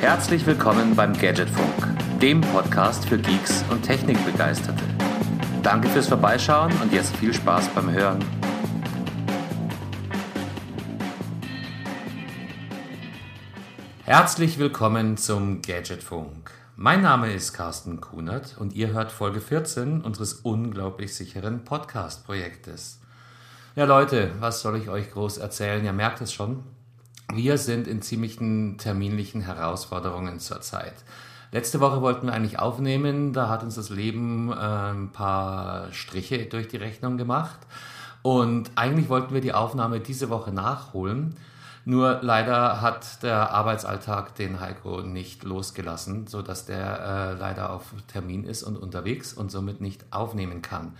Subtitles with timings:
[0.00, 4.82] Herzlich willkommen beim Gadgetfunk, dem Podcast für Geeks und Technikbegeisterte.
[5.62, 8.24] Danke fürs Vorbeischauen und jetzt viel Spaß beim Hören.
[14.04, 16.50] Herzlich willkommen zum Gadgetfunk.
[16.76, 23.02] Mein Name ist Carsten Kunert und ihr hört Folge 14 unseres unglaublich sicheren Podcast-Projektes.
[23.76, 25.84] Ja Leute, was soll ich euch groß erzählen?
[25.84, 26.64] Ihr merkt es schon,
[27.34, 30.94] wir sind in ziemlichen terminlichen Herausforderungen zurzeit.
[31.52, 36.46] Letzte Woche wollten wir eigentlich aufnehmen, da hat uns das Leben äh, ein paar Striche
[36.46, 37.58] durch die Rechnung gemacht.
[38.22, 41.36] Und eigentlich wollten wir die Aufnahme diese Woche nachholen.
[41.84, 48.44] Nur leider hat der Arbeitsalltag den Heiko nicht losgelassen, sodass der äh, leider auf Termin
[48.44, 50.94] ist und unterwegs und somit nicht aufnehmen kann.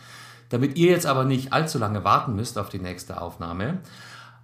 [0.49, 3.79] Damit ihr jetzt aber nicht allzu lange warten müsst auf die nächste Aufnahme,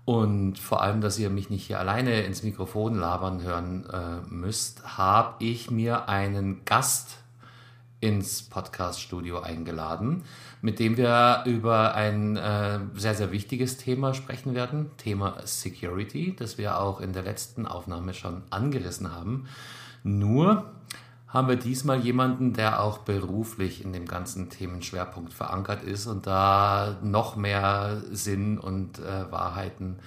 [0.07, 4.97] und vor allem, dass ihr mich nicht hier alleine ins Mikrofon labern hören äh, müsst,
[4.97, 7.19] habe ich mir einen Gast
[7.99, 10.23] ins Podcast-Studio eingeladen,
[10.63, 16.57] mit dem wir über ein äh, sehr, sehr wichtiges Thema sprechen werden, Thema Security, das
[16.57, 19.49] wir auch in der letzten Aufnahme schon angerissen haben.
[20.05, 20.71] Nur
[21.37, 26.97] haben wir diesmal jemanden, der auch beruflich in dem ganzen Themenschwerpunkt verankert ist und da
[27.03, 29.99] noch mehr Sinn und äh, Wahrheiten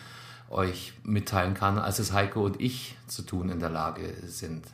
[0.50, 4.66] euch mitteilen kann, als es Heiko und ich zu tun in der Lage sind.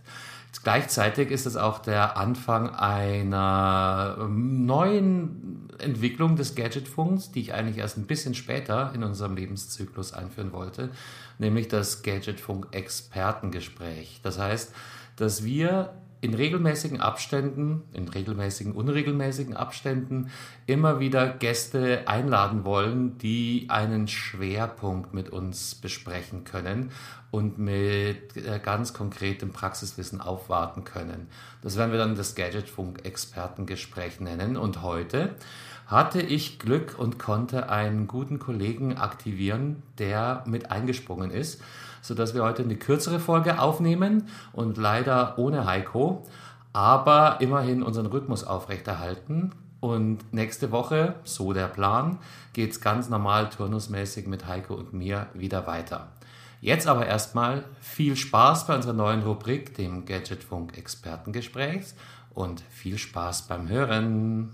[0.63, 7.79] Gleichzeitig ist es auch der Anfang einer ähm, neuen Entwicklung des Gadgetfunks, die ich eigentlich
[7.79, 10.89] erst ein bisschen später in unserem Lebenszyklus einführen wollte,
[11.37, 14.21] nämlich das Gadgetfunk-Expertengespräch.
[14.23, 14.71] Das heißt,
[15.17, 15.93] dass wir
[16.25, 20.31] in regelmäßigen Abständen, in regelmäßigen, unregelmäßigen Abständen
[20.65, 26.89] immer wieder Gäste einladen wollen, die einen Schwerpunkt mit uns besprechen können
[27.29, 31.27] und mit äh, ganz konkretem Praxiswissen aufwarten können.
[31.61, 34.57] Das werden wir dann das Gadgetfunk-Expertengespräch nennen.
[34.57, 35.35] Und heute
[35.85, 41.61] hatte ich Glück und konnte einen guten Kollegen aktivieren, der mit eingesprungen ist
[42.05, 46.23] sodass wir heute eine kürzere Folge aufnehmen und leider ohne Heiko,
[46.71, 49.51] aber immerhin unseren Rhythmus aufrechterhalten.
[49.79, 52.19] Und nächste Woche, so der Plan,
[52.53, 56.09] geht es ganz normal turnusmäßig mit Heiko und mir wieder weiter.
[56.61, 61.95] Jetzt aber erstmal viel Spaß bei unserer neuen Rubrik, dem Gadgetfunk Expertengesprächs
[62.33, 64.51] und viel Spaß beim Hören.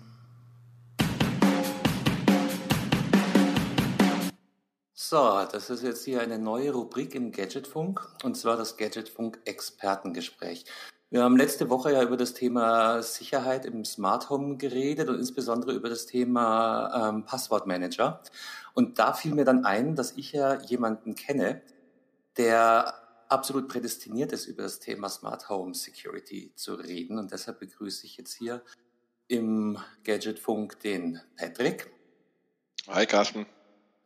[5.11, 10.63] So, das ist jetzt hier eine neue Rubrik im Gadgetfunk und zwar das Gadgetfunk Expertengespräch.
[11.09, 15.73] Wir haben letzte Woche ja über das Thema Sicherheit im Smart Home geredet und insbesondere
[15.73, 18.22] über das Thema ähm, Passwortmanager.
[18.73, 21.61] Und da fiel mir dann ein, dass ich ja jemanden kenne,
[22.38, 22.93] der
[23.28, 27.19] absolut prädestiniert ist, über das Thema Smart Home Security zu reden.
[27.19, 28.63] Und deshalb begrüße ich jetzt hier
[29.28, 31.91] im Gadgetfunk den Patrick.
[32.88, 33.45] Hi Carsten.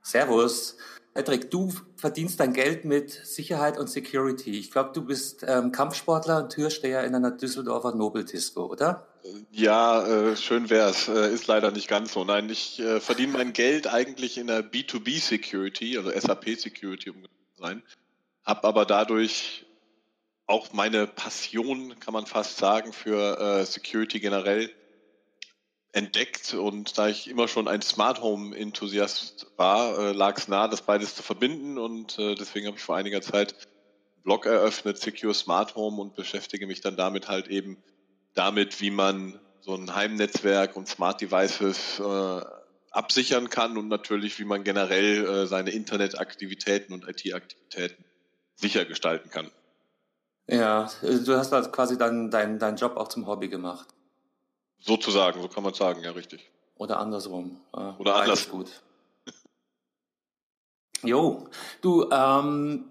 [0.05, 0.77] Servus.
[1.15, 4.59] Patrick, du verdienst dein Geld mit Sicherheit und Security.
[4.59, 9.07] Ich glaube, du bist ähm, Kampfsportler und Türsteher in einer Düsseldorfer Nobeldisco, oder?
[9.49, 11.07] Ja, äh, schön wär's.
[11.07, 12.23] Äh, ist leider nicht ganz so.
[12.23, 17.23] Nein, ich äh, verdiene mein Geld eigentlich in der B2B Security, also SAP Security, um
[17.23, 17.81] zu sein.
[18.43, 19.65] Hab aber dadurch
[20.45, 24.69] auch meine Passion, kann man fast sagen, für äh, Security generell
[25.95, 30.67] entdeckt und da ich immer schon ein Smart Home Enthusiast war, äh, lag es nahe,
[30.67, 34.97] das beides zu verbinden und äh, deswegen habe ich vor einiger Zeit einen Blog eröffnet,
[34.97, 37.81] Secure Smart Home und beschäftige mich dann damit halt eben
[38.33, 42.41] damit, wie man so ein Heimnetzwerk und Smart Devices äh,
[42.91, 48.03] absichern kann und natürlich, wie man generell äh, seine Internetaktivitäten und IT-Aktivitäten
[48.55, 49.49] sicher gestalten kann.
[50.47, 53.94] Ja, du hast also quasi dann deinen dein Job auch zum Hobby gemacht.
[54.85, 56.51] Sozusagen, so kann man sagen, ja, richtig.
[56.77, 57.59] Oder andersrum.
[57.71, 58.49] Oder anders.
[58.49, 58.69] gut.
[61.03, 61.47] Jo,
[61.81, 62.85] du, ähm,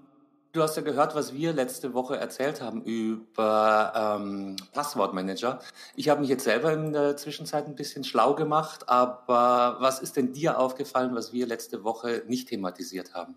[0.52, 5.60] du hast ja gehört, was wir letzte Woche erzählt haben über ähm, Passwortmanager.
[5.96, 10.16] Ich habe mich jetzt selber in der Zwischenzeit ein bisschen schlau gemacht, aber was ist
[10.16, 13.34] denn dir aufgefallen, was wir letzte Woche nicht thematisiert haben?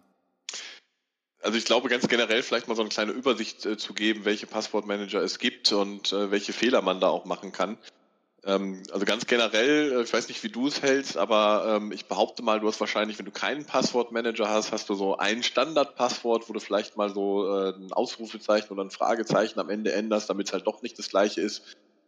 [1.41, 4.45] Also ich glaube ganz generell vielleicht mal so eine kleine Übersicht äh, zu geben, welche
[4.47, 7.77] Passwortmanager es gibt und äh, welche Fehler man da auch machen kann.
[8.47, 12.05] Ähm, also ganz generell, äh, ich weiß nicht, wie du es hältst, aber ähm, ich
[12.05, 16.47] behaupte mal, du hast wahrscheinlich, wenn du keinen Passwortmanager hast, hast du so ein Standardpasswort,
[16.47, 20.47] wo du vielleicht mal so äh, ein Ausrufezeichen oder ein Fragezeichen am Ende änderst, damit
[20.47, 21.61] es halt doch nicht das gleiche ist.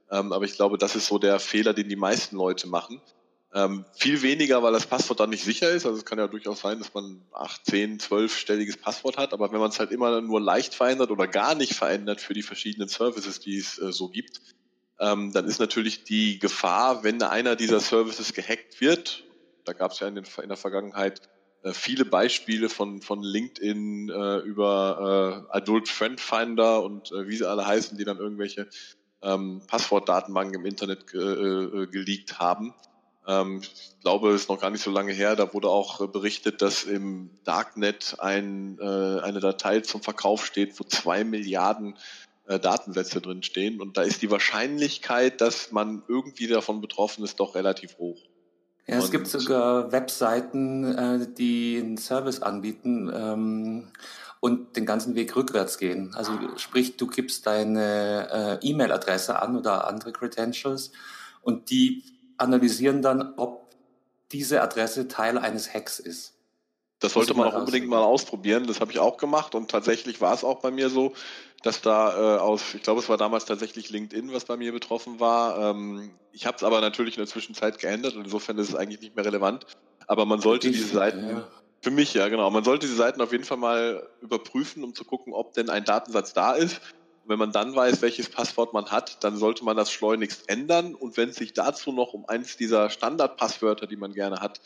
[0.09, 3.01] Ähm, aber ich glaube, das ist so der Fehler, den die meisten Leute machen.
[3.53, 5.86] Ähm, viel weniger, weil das Passwort dann nicht sicher ist.
[5.86, 9.33] Also es kann ja durchaus sein, dass man 8, 10, 12-stelliges Passwort hat.
[9.33, 12.44] Aber wenn man es halt immer nur leicht verändert oder gar nicht verändert für die
[12.44, 14.39] verschiedenen Services, die es äh, so gibt,
[15.00, 19.24] ähm, dann ist natürlich die Gefahr, wenn einer dieser Services gehackt wird,
[19.63, 21.22] da gab es ja in, den, in, der Vergangenheit
[21.63, 27.38] äh, viele Beispiele von, von LinkedIn äh, über äh, Adult Friend Finder und äh, wie
[27.38, 28.68] sie alle heißen, die dann irgendwelche
[29.22, 32.74] ähm, Passwortdatenbanken im Internet ge äh, geleakt haben.
[33.28, 36.07] Ähm, ich glaube, es ist noch gar nicht so lange her, da wurde auch äh,
[36.07, 41.96] berichtet, dass im Darknet ein, eine Datei zum Verkauf steht, wo zwei Milliarden
[42.50, 43.80] äh, Datensätze drin stehen.
[43.80, 48.18] Und da ist die Wahrscheinlichkeit, dass man irgendwie davon betroffen ist, doch relativ hoch.
[48.88, 53.92] Ja, es gibt sogar Webseiten, äh, die einen Service anbieten ähm,
[54.40, 56.16] und den ganzen Weg rückwärts gehen.
[56.16, 60.92] Also sprich, du gibst deine äh, E-Mail-Adresse an oder andere Credentials
[61.44, 62.04] und die
[62.38, 63.68] analysieren dann, ob
[64.31, 66.34] diese Adresse Teil eines Hacks ist.
[67.00, 68.68] Das sollte man auch unbedingt mal ausprobieren.
[68.68, 71.13] Das habe ich auch gemacht und tatsächlich war es auch bei mir so,
[71.63, 75.19] dass da äh, aus, ich glaube, es war damals tatsächlich LinkedIn, was bei mir betroffen
[75.19, 75.72] war.
[75.72, 79.01] Ähm, ich habe es aber natürlich in der Zwischenzeit geändert und insofern ist es eigentlich
[79.01, 79.66] nicht mehr relevant.
[80.07, 81.48] Aber man sollte diese Seiten, ja.
[81.81, 85.06] für mich ja genau, man sollte diese Seiten auf jeden Fall mal überprüfen, um zu
[85.06, 86.81] gucken, ob denn ein Datensatz da ist.
[87.24, 90.96] Und wenn man dann weiß, welches Passwort man hat, dann sollte man das schleunigst ändern.
[90.96, 94.60] Und wenn es sich dazu noch um eins dieser Standardpasswörter, die man gerne hat,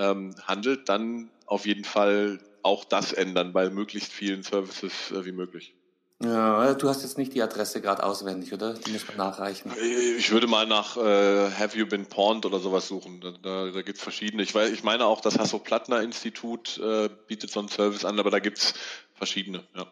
[0.00, 5.32] ähm, handelt, dann auf jeden Fall auch das ändern bei möglichst vielen Services äh, wie
[5.32, 5.74] möglich.
[6.22, 8.74] Ja, du hast jetzt nicht die Adresse gerade auswendig, oder?
[8.74, 9.72] Die muss man nachreichen.
[10.18, 13.22] Ich würde mal nach äh, Have You Been Pawned oder sowas suchen.
[13.22, 14.42] Da, da, da gibt es verschiedene.
[14.42, 18.38] Ich, weiß, ich meine auch, das Hasso-Plattner-Institut äh, bietet so einen Service an, aber da
[18.38, 18.74] gibt es
[19.14, 19.86] verschiedene, ja.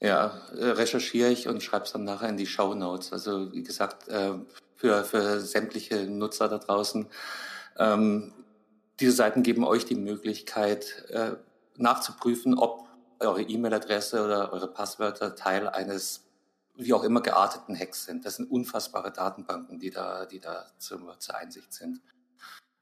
[0.00, 3.12] Ja, äh, recherchiere ich und schreibe es dann nachher in die Show Notes.
[3.12, 4.32] Also wie gesagt, äh,
[4.74, 7.06] für, für sämtliche Nutzer da draußen.
[7.78, 8.32] Ähm,
[9.02, 11.32] diese Seiten geben euch die Möglichkeit, äh,
[11.76, 12.86] nachzuprüfen, ob
[13.18, 16.28] eure E-Mail-Adresse oder eure Passwörter Teil eines
[16.74, 18.24] wie auch immer gearteten Hacks sind.
[18.24, 22.00] Das sind unfassbare Datenbanken, die da, die da zur, zur Einsicht sind.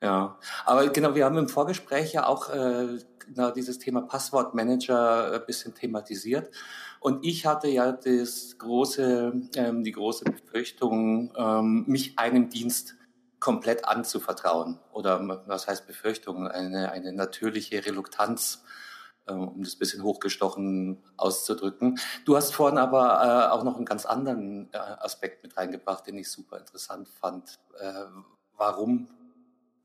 [0.02, 5.46] Ja, aber genau, wir haben im Vorgespräch ja auch äh, genau dieses Thema Passwortmanager ein
[5.46, 6.54] bisschen thematisiert.
[7.00, 12.94] Und ich hatte ja das große, ähm, die große Befürchtung, ähm, mich einem Dienst
[13.40, 14.78] komplett anzuvertrauen.
[14.92, 16.46] Oder was heißt Befürchtung?
[16.46, 18.62] Eine, eine natürliche Reluktanz
[19.30, 21.98] ähm, um das bisschen hochgestochen auszudrücken.
[22.24, 26.18] Du hast vorhin aber äh, auch noch einen ganz anderen äh, Aspekt mit reingebracht, den
[26.18, 27.58] ich super interessant fand.
[27.78, 27.92] Äh,
[28.56, 29.08] warum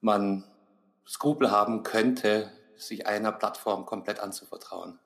[0.02, 0.44] man
[1.08, 5.00] Skrupel haben könnte, sich einer Plattform komplett anzuvertrauen.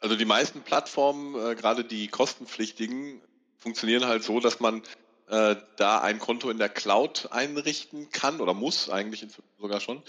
[0.00, 3.20] Also die meisten Plattformen, äh, gerade die kostenpflichtigen,
[3.56, 4.82] funktionieren halt so, dass man
[5.32, 9.26] äh, da ein Konto in der Cloud einrichten kann oder muss eigentlich
[9.58, 10.02] sogar schon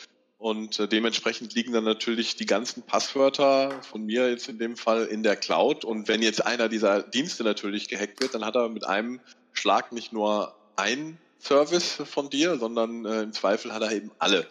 [0.43, 5.05] und äh, dementsprechend liegen dann natürlich die ganzen Passwörter von mir jetzt in dem Fall
[5.05, 5.85] in der Cloud.
[5.85, 9.21] Und wenn jetzt einer dieser Dienste natürlich gehackt wird, dann hat er mit einem
[9.53, 14.45] Schlag nicht nur ein Service von dir, sondern äh, im Zweifel hat er eben alle.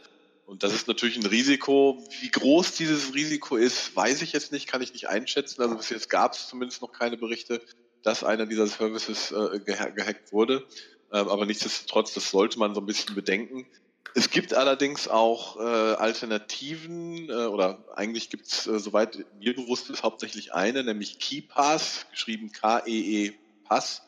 [0.46, 2.02] Und das ist natürlich ein Risiko.
[2.22, 5.60] Wie groß dieses Risiko ist, weiß ich jetzt nicht, kann ich nicht einschätzen.
[5.60, 7.60] Also bis jetzt gab es zumindest noch keine Berichte,
[8.02, 10.66] dass einer dieser Services äh, gehackt wurde.
[11.12, 13.66] Ähm, aber nichtsdestotrotz, das sollte man so ein bisschen bedenken.
[14.14, 19.88] Es gibt allerdings auch äh, Alternativen, äh, oder eigentlich gibt es, äh, soweit mir bewusst
[19.90, 23.32] ist, hauptsächlich eine, nämlich KeyPass, geschrieben K-E-E
[23.64, 24.02] Pass.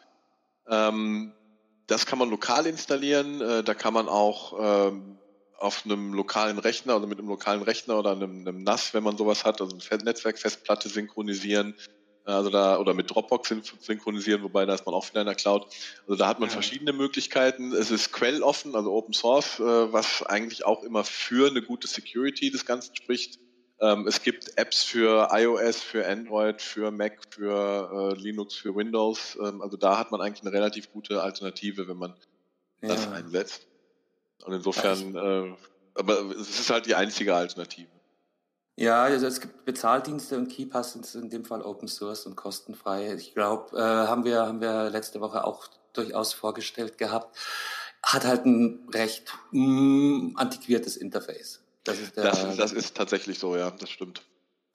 [0.68, 1.32] Ähm,
[1.86, 5.18] das kann man lokal installieren, äh, da kann man auch ähm,
[5.58, 9.16] auf einem lokalen Rechner oder mit einem lokalen Rechner oder einem, einem NAS, wenn man
[9.16, 11.74] sowas hat, also eine Netzwerkfestplatte synchronisieren
[12.24, 15.66] also da, oder mit Dropbox synchronisieren, wobei da ist man auch wieder in der Cloud.
[16.06, 16.54] Also da hat man ja.
[16.54, 17.72] verschiedene Möglichkeiten.
[17.72, 22.50] Es ist quelloffen, also Open Source, äh, was eigentlich auch immer für eine gute Security
[22.50, 23.38] des Ganzen spricht.
[23.80, 29.36] Ähm, es gibt Apps für iOS, für Android, für Mac, für äh, Linux, für Windows.
[29.42, 32.14] Ähm, also da hat man eigentlich eine relativ gute Alternative, wenn man
[32.80, 32.88] ja.
[32.88, 33.66] das einsetzt.
[34.44, 35.54] Und insofern, äh,
[35.94, 37.88] aber es ist halt die einzige Alternative.
[38.76, 43.14] Ja, also es gibt Bezahldienste und KeyPass sind in dem Fall Open Source und kostenfrei.
[43.14, 47.36] Ich glaube, äh, haben wir haben wir letzte Woche auch durchaus vorgestellt gehabt.
[48.02, 51.60] Hat halt ein recht mm, antiquiertes Interface.
[51.84, 54.22] Das ist, der, das, das ist tatsächlich so, ja, das stimmt.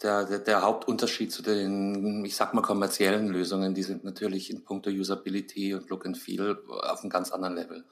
[0.01, 4.63] Der, der, der Hauptunterschied zu den, ich sag mal, kommerziellen Lösungen, die sind natürlich in
[4.63, 7.83] puncto Usability und Look and Feel auf einem ganz anderen Level.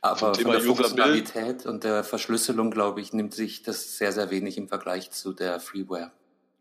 [0.00, 4.56] Aber von der Funktionalität und der Verschlüsselung, glaube ich, nimmt sich das sehr, sehr wenig
[4.56, 6.12] im Vergleich zu der Freeware.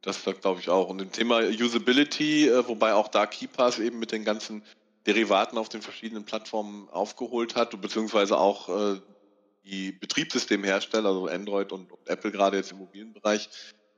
[0.01, 0.89] Das glaube ich auch.
[0.89, 4.63] Und im Thema Usability, äh, wobei auch da KeyPass eben mit den ganzen
[5.06, 9.01] Derivaten auf den verschiedenen Plattformen aufgeholt hat, beziehungsweise auch äh,
[9.65, 13.50] die Betriebssystemhersteller, also Android und, und Apple gerade jetzt im mobilen Bereich,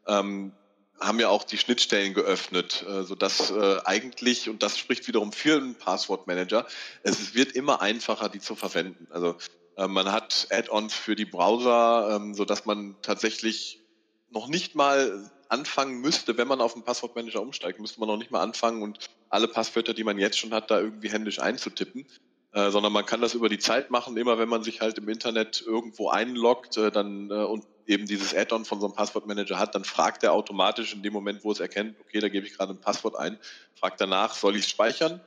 [0.07, 0.51] ähm,
[0.99, 5.57] haben ja auch die Schnittstellen geöffnet, äh, sodass äh, eigentlich, und das spricht wiederum für
[5.57, 6.65] einen Passwortmanager,
[7.03, 9.07] es wird immer einfacher, die zu verwenden.
[9.11, 9.35] Also
[9.77, 13.81] äh, man hat Add-ons für die Browser, ähm, sodass man tatsächlich
[14.29, 18.31] noch nicht mal anfangen müsste, wenn man auf den Passwortmanager umsteigt, müsste man noch nicht
[18.31, 22.05] mal anfangen und alle Passwörter, die man jetzt schon hat, da irgendwie händisch einzutippen.
[22.51, 25.07] Äh, sondern man kann das über die Zeit machen, immer wenn man sich halt im
[25.07, 29.75] Internet irgendwo einloggt äh, dann, äh, und eben dieses Add-on von so einem Passwortmanager hat,
[29.75, 32.73] dann fragt er automatisch in dem Moment, wo es erkennt, okay, da gebe ich gerade
[32.73, 33.37] ein Passwort ein,
[33.73, 35.21] fragt danach, soll ich es speichern?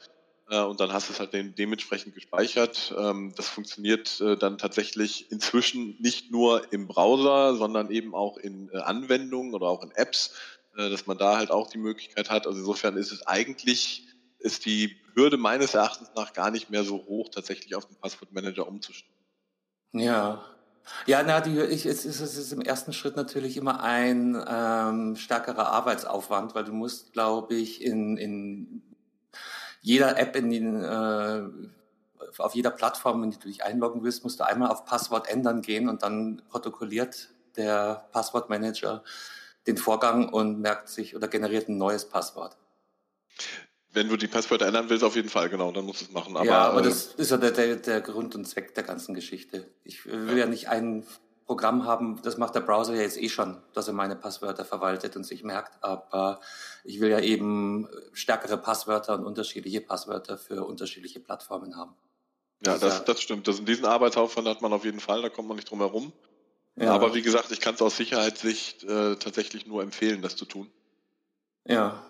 [0.49, 2.95] Äh, und dann hast du es halt dementsprechend gespeichert.
[2.97, 8.71] Ähm, das funktioniert äh, dann tatsächlich inzwischen nicht nur im Browser, sondern eben auch in
[8.73, 10.35] äh, Anwendungen oder auch in Apps,
[10.75, 12.47] dass man da halt auch die Möglichkeit hat.
[12.47, 14.07] Also insofern ist es eigentlich
[14.39, 18.67] ist die Hürde meines Erachtens nach gar nicht mehr so hoch, tatsächlich auf den Passwortmanager
[18.67, 19.13] umzustellen.
[19.93, 20.47] Ja.
[21.07, 25.17] Ja, na, die, ich, es, ist, es ist im ersten Schritt natürlich immer ein ähm,
[25.17, 28.83] stärkerer Arbeitsaufwand, weil du musst, glaube ich, in, in
[29.81, 31.43] jeder App, in den, äh,
[32.39, 35.63] auf jeder Plattform, in die du dich einloggen willst, musst du einmal auf Passwort ändern
[35.63, 39.03] gehen und dann protokolliert der Passwortmanager
[39.67, 42.57] den Vorgang und merkt sich oder generiert ein neues Passwort.
[43.93, 46.37] Wenn du die Passwörter ändern willst, auf jeden Fall, genau, dann musst du es machen.
[46.37, 49.69] Aber, ja, aber das ist ja der, der, der Grund und Zweck der ganzen Geschichte.
[49.85, 50.45] Ich will ja.
[50.45, 51.05] ja nicht ein
[51.47, 55.17] Programm haben, das macht der Browser ja jetzt eh schon, dass er meine Passwörter verwaltet
[55.17, 56.41] und sich merkt, aber
[56.85, 61.95] ich will ja eben stärkere Passwörter und unterschiedliche Passwörter für unterschiedliche Plattformen haben.
[62.65, 63.49] Ja, das, das stimmt.
[63.49, 66.13] Das, diesen Arbeitsaufwand hat man auf jeden Fall, da kommt man nicht drum herum.
[66.77, 66.93] Ja.
[66.93, 70.71] Aber wie gesagt, ich kann es aus Sicherheitssicht äh, tatsächlich nur empfehlen, das zu tun.
[71.67, 72.03] Ja,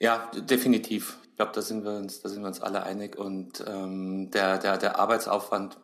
[0.00, 1.18] ja, definitiv.
[1.24, 3.16] Ich glaube, da sind wir uns, da sind wir uns alle einig.
[3.16, 5.78] Und ähm, der, der, der Arbeitsaufwand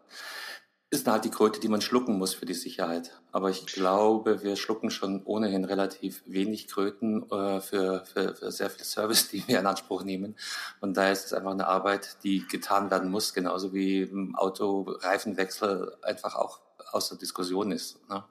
[0.94, 3.10] ist halt die Kröte, die man schlucken muss für die Sicherheit.
[3.32, 8.70] Aber ich glaube, wir schlucken schon ohnehin relativ wenig Kröten äh, für, für, für sehr
[8.70, 10.36] viel Service, die wir in Anspruch nehmen.
[10.80, 15.96] Und daher ist es einfach eine Arbeit, die getan werden muss, genauso wie im Autoreifenwechsel
[16.02, 16.60] einfach auch
[16.92, 17.98] aus der Diskussion ist.
[18.08, 18.24] Ne?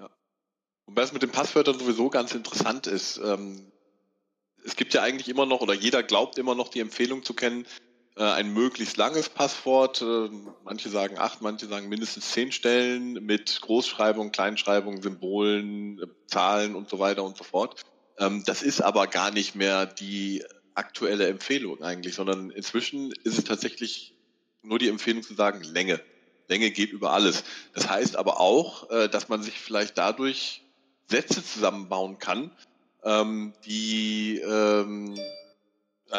[0.00, 0.10] Ja.
[0.86, 3.70] Und was mit den Passwörtern sowieso ganz interessant ist, ähm,
[4.64, 7.66] es gibt ja eigentlich immer noch, oder jeder glaubt immer noch die Empfehlung zu kennen,
[8.18, 10.02] äh, ein möglichst langes Passwort.
[10.02, 10.28] Äh,
[10.64, 16.90] manche sagen acht, manche sagen mindestens zehn Stellen mit Großschreibung, Kleinschreibung, Symbolen, äh, Zahlen und
[16.90, 17.80] so weiter und so fort.
[18.18, 23.44] Ähm, das ist aber gar nicht mehr die aktuelle Empfehlung eigentlich, sondern inzwischen ist es
[23.44, 24.16] tatsächlich
[24.62, 26.00] nur die Empfehlung zu sagen Länge.
[26.48, 27.44] Länge geht über alles.
[27.74, 30.62] Das heißt aber auch, dass man sich vielleicht dadurch
[31.06, 32.50] Sätze zusammenbauen kann,
[33.04, 35.18] ähm, die ähm,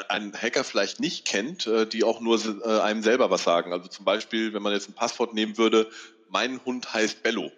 [0.07, 3.73] ein Hacker vielleicht nicht kennt, äh, die auch nur äh, einem selber was sagen.
[3.73, 5.89] Also zum Beispiel, wenn man jetzt ein Passwort nehmen würde,
[6.29, 7.51] mein Hund heißt Bello,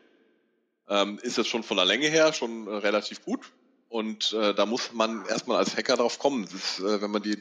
[0.88, 3.52] ähm, ist das schon von der Länge her schon äh, relativ gut.
[3.90, 6.46] Und da muss man erstmal als Hacker drauf kommen.
[6.46, 7.38] Ist, wenn man die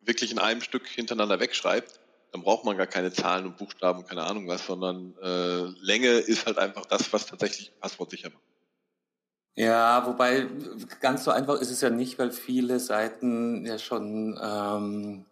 [0.00, 2.00] wirklich in einem Stück hintereinander wegschreibt,
[2.32, 5.14] dann braucht man gar keine Zahlen und Buchstaben, keine Ahnung was, sondern
[5.82, 8.55] Länge ist halt einfach das, was tatsächlich Passwort sicher macht.
[9.56, 10.46] Ja, wobei
[11.00, 15.24] ganz so einfach ist es ja nicht, weil viele Seiten ja schon ähm,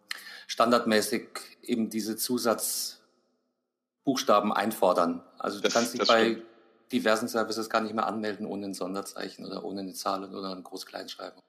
[0.47, 1.27] standardmäßig
[1.61, 5.21] eben diese Zusatzbuchstaben einfordern.
[5.37, 6.43] Also du das, kannst dich bei stimmt.
[6.91, 10.63] diversen Services gar nicht mehr anmelden ohne ein Sonderzeichen oder ohne eine Zahl oder eine
[10.63, 11.43] Groß-Kleinschreibung.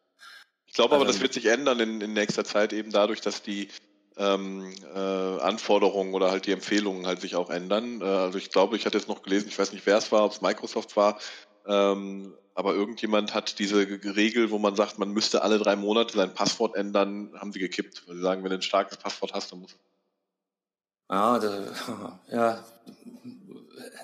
[0.66, 3.40] Ich glaube aber, also, das wird sich ändern in, in nächster Zeit eben dadurch, dass
[3.40, 3.70] die
[4.18, 8.02] ähm, äh, Anforderungen oder halt die Empfehlungen halt sich auch ändern.
[8.02, 10.26] Äh, also ich glaube, ich hatte jetzt noch gelesen, ich weiß nicht, wer es war,
[10.26, 11.18] ob es Microsoft war,
[11.66, 16.32] ähm, aber irgendjemand hat diese Regel, wo man sagt, man müsste alle drei Monate sein
[16.32, 18.08] Passwort ändern, haben sie gekippt.
[18.08, 19.76] Weil sie sagen, wenn du ein starkes Passwort hast, dann muss
[21.08, 22.64] Ah, da, ja,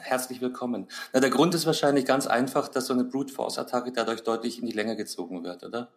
[0.03, 0.87] herzlich willkommen.
[1.13, 4.59] Na, der Grund ist wahrscheinlich ganz einfach, dass so eine Brute Force Attacke dadurch deutlich
[4.59, 5.89] in die Länge gezogen wird, oder?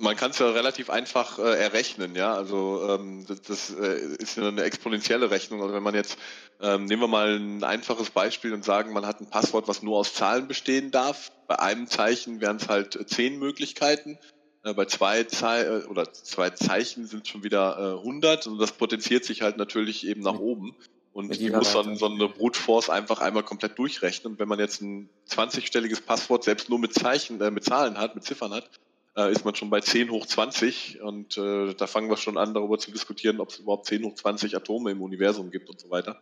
[0.00, 2.34] Man kann es ja relativ einfach äh, errechnen, ja.
[2.34, 5.62] Also ähm, das, das äh, ist ja eine exponentielle Rechnung.
[5.62, 6.18] Also wenn man jetzt,
[6.60, 9.96] ähm, nehmen wir mal ein einfaches Beispiel und sagen, man hat ein Passwort, was nur
[9.96, 11.32] aus Zahlen bestehen darf.
[11.46, 14.18] Bei einem Zeichen wären es halt zehn Möglichkeiten.
[14.62, 18.72] Äh, bei zwei Ze äh, oder zwei Zeichen sind schon wieder äh, 100 und das
[18.72, 20.76] potenziert sich halt natürlich eben nach oben.
[21.12, 24.34] Und die muss dann so eine Brute Force einfach einmal komplett durchrechnen.
[24.34, 28.14] Und wenn man jetzt ein 20-stelliges Passwort selbst nur mit Zeichen, äh, mit Zahlen hat,
[28.14, 28.70] mit Ziffern hat,
[29.18, 32.54] äh, ist man schon bei 10 hoch 20 und äh, da fangen wir schon an,
[32.54, 35.90] darüber zu diskutieren, ob es überhaupt 10 hoch 20 Atome im Universum gibt und so
[35.90, 36.20] weiter.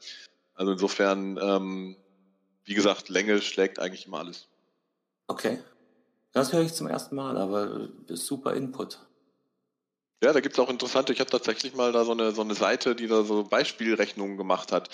[0.54, 1.96] Also insofern, ähm,
[2.64, 4.48] wie gesagt, Länge schlägt eigentlich immer alles.
[5.26, 5.58] Okay.
[6.32, 8.98] Das höre ich zum ersten Mal, aber super Input.
[10.22, 12.94] Ja, da gibt's auch interessante, ich habe tatsächlich mal da so eine, so eine Seite,
[12.94, 14.90] die da so Beispielrechnungen gemacht hat.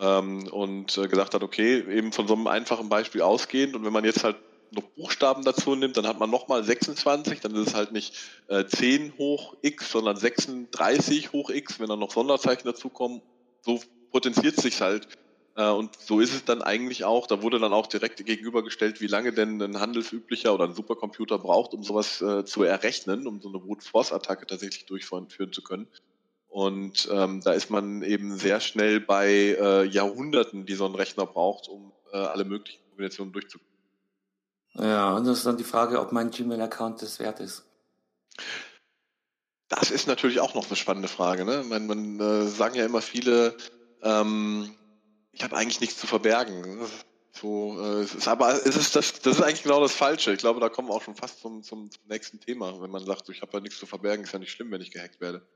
[0.00, 3.92] ähm, und äh, gesagt hat, okay, eben von so einem einfachen Beispiel ausgehend und wenn
[3.92, 4.36] man jetzt halt
[4.72, 8.14] noch Buchstaben dazu nimmt, dann hat man nochmal 26, dann ist es halt nicht
[8.48, 13.22] äh, 10 hoch x, sondern 36 hoch x, wenn dann noch Sonderzeichen dazukommen.
[13.60, 15.08] So potenziert sich halt.
[15.56, 17.26] Äh, und so ist es dann eigentlich auch.
[17.26, 21.74] Da wurde dann auch direkt gegenübergestellt, wie lange denn ein handelsüblicher oder ein Supercomputer braucht,
[21.74, 25.88] um sowas äh, zu errechnen, um so eine Brute Force Attacke tatsächlich durchführen zu können.
[26.48, 31.24] Und ähm, da ist man eben sehr schnell bei äh, Jahrhunderten, die so ein Rechner
[31.24, 33.71] braucht, um äh, alle möglichen Kombinationen durchzuführen.
[34.74, 37.64] Ja, und das ist dann die Frage, ob mein Gmail-Account das wert ist.
[39.68, 41.44] Das ist natürlich auch noch eine spannende Frage.
[41.44, 41.62] Ne?
[41.64, 43.56] Man, man äh, sagen ja immer viele,
[44.02, 44.74] ähm,
[45.32, 46.78] ich habe eigentlich nichts zu verbergen.
[47.32, 50.32] So, äh, es ist, aber es ist das, das ist eigentlich genau das Falsche.
[50.32, 52.80] Ich glaube, da kommen wir auch schon fast zum, zum, nächsten Thema.
[52.80, 54.90] Wenn man sagt, ich habe ja nichts zu verbergen, ist ja nicht schlimm, wenn ich
[54.90, 55.46] gehackt werde.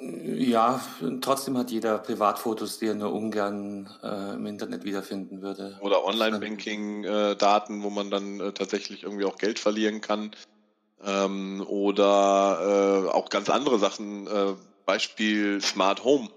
[0.00, 0.80] Ja,
[1.20, 5.78] trotzdem hat jeder Privatfotos, die er nur ungern äh, im Internet wiederfinden würde.
[5.80, 10.32] Oder Online-Banking-Daten, wo man dann äh, tatsächlich irgendwie auch Geld verlieren kann.
[11.04, 14.54] Ähm, oder äh, auch ganz andere Sachen, äh,
[14.86, 16.28] Beispiel Smart Home.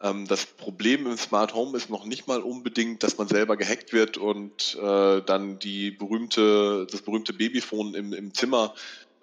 [0.00, 3.92] Ähm, das Problem im Smart Home ist noch nicht mal unbedingt, dass man selber gehackt
[3.92, 8.74] wird und äh, dann die berühmte, das berühmte Babyphone im, im Zimmer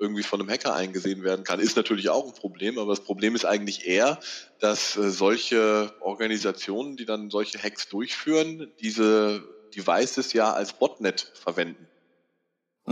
[0.02, 3.36] irgendwie von einem Hacker eingesehen werden kann, ist natürlich auch ein Problem, aber das Problem
[3.36, 4.20] ist eigentlich eher,
[4.60, 9.44] dass äh, solche Organisationen, die dann solche Hacks durchführen, diese
[9.76, 11.88] Devices ja als Botnet verwenden.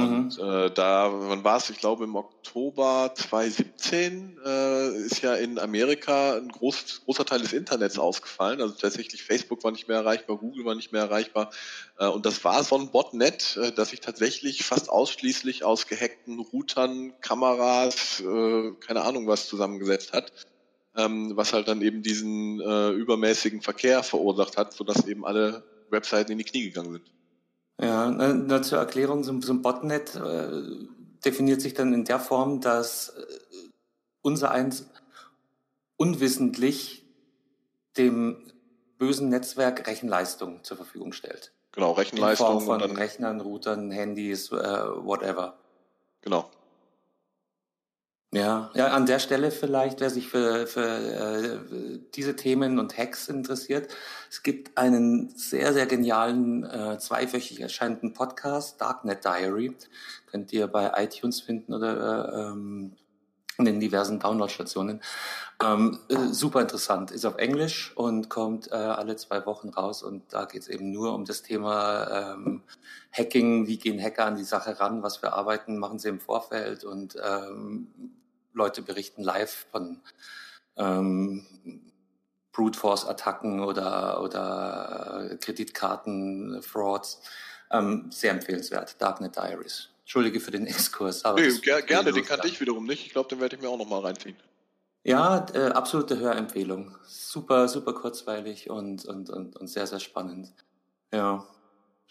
[0.02, 0.44] Und mhm.
[0.44, 1.70] äh, da, wann war es?
[1.70, 7.54] Ich glaube im Oktober 2017 äh, ist ja in Amerika ein groß, großer Teil des
[7.54, 8.62] Internets ausgefallen.
[8.62, 11.52] Also tatsächlich Facebook war nicht mehr erreichbar, Google war nicht mehr erreichbar.
[11.98, 16.40] Äh, und das war so ein Botnet, äh, das sich tatsächlich fast ausschließlich aus gehackten
[16.40, 20.32] Routern, Kameras, äh, keine Ahnung was zusammengesetzt hat.
[20.98, 26.32] Ähm, was halt dann eben diesen äh, übermäßigen Verkehr verursacht hat, sodass eben alle Webseiten
[26.32, 27.19] in die Knie gegangen sind.
[27.82, 30.50] Ja, nur zur Erklärung, so, so ein Botnet äh,
[31.24, 33.26] definiert sich dann in der Form, dass äh,
[34.22, 34.90] unser eins
[35.96, 37.06] unwissentlich
[37.98, 38.52] dem
[38.98, 41.54] bösen Netzwerk Rechenleistung zur Verfügung stellt.
[41.72, 42.60] Genau, Rechenleistung.
[42.60, 45.58] In Form von Rechnern, Routern, Handys, äh, whatever.
[46.22, 46.50] Genau.
[48.32, 53.28] Ja, ja, an der Stelle vielleicht, wer sich für, für äh, diese Themen und Hacks
[53.28, 53.92] interessiert,
[54.30, 59.76] es gibt einen sehr, sehr genialen, äh, zweiwöchig erscheinenden Podcast, Darknet Diary.
[60.28, 62.92] Könnt ihr bei iTunes finden oder äh, ähm,
[63.58, 65.02] in den diversen Downloadstationen.
[65.62, 70.04] Ähm, äh, super interessant, ist auf Englisch und kommt äh, alle zwei Wochen raus.
[70.04, 72.62] Und da geht es eben nur um das Thema ähm,
[73.12, 76.84] Hacking, wie gehen Hacker an die Sache ran, was für Arbeiten machen sie im Vorfeld?
[76.84, 77.88] Und ähm,
[78.54, 80.02] Leute berichten live von
[80.78, 81.46] ähm,
[82.52, 87.22] Brute Force Attacken oder, oder Kreditkarten, Frauds.
[87.72, 89.02] Ähm, sehr empfehlenswert.
[89.02, 89.90] Darknet Diaries.
[90.02, 91.24] Entschuldige für den Exkurs.
[91.24, 93.06] Aber nee, ger gerne, den kannte ich wiederum nicht.
[93.06, 94.36] Ich glaube, den werde ich mir auch nochmal reinziehen.
[95.04, 96.96] Ja, äh, absolute Hörempfehlung.
[97.06, 100.54] Super, super kurzweilig und, und, und, und sehr, sehr spannend.
[101.14, 101.46] Ja.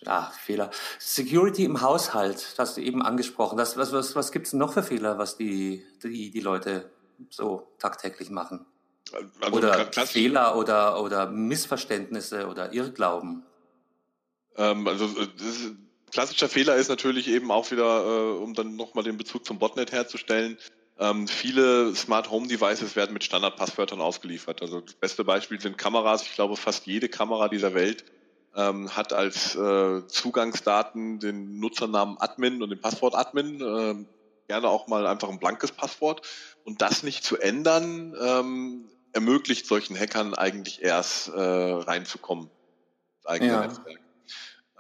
[0.04, 0.70] Ja, Fehler.
[0.98, 3.58] Security im Haushalt, das hast du eben angesprochen.
[3.58, 6.90] Das, was was, was gibt's noch für Fehler, was die, die, die Leute
[7.30, 8.64] so tagtäglich machen?
[9.40, 13.42] Also oder Fehler oder, oder Missverständnisse oder Irrglauben?
[14.56, 15.74] Ähm, also äh, ist,
[16.12, 19.92] klassischer Fehler ist natürlich eben auch wieder, äh, um dann nochmal den Bezug zum Botnet
[19.92, 20.58] herzustellen,
[21.00, 24.62] ähm, viele Smart Home Devices werden mit Standardpasswörtern ausgeliefert.
[24.62, 26.22] Also das beste Beispiel sind Kameras.
[26.22, 28.04] Ich glaube, fast jede Kamera dieser Welt
[28.56, 33.61] ähm, hat als äh, Zugangsdaten den Nutzernamen Admin und den Passwort Admin.
[33.61, 34.04] Äh,
[34.48, 36.26] gerne auch mal einfach ein blankes Passwort.
[36.64, 42.50] Und das nicht zu ändern, ähm, ermöglicht solchen Hackern eigentlich erst äh, reinzukommen.
[43.24, 43.61] Eigene ja.
[43.66, 44.00] Netzwerk.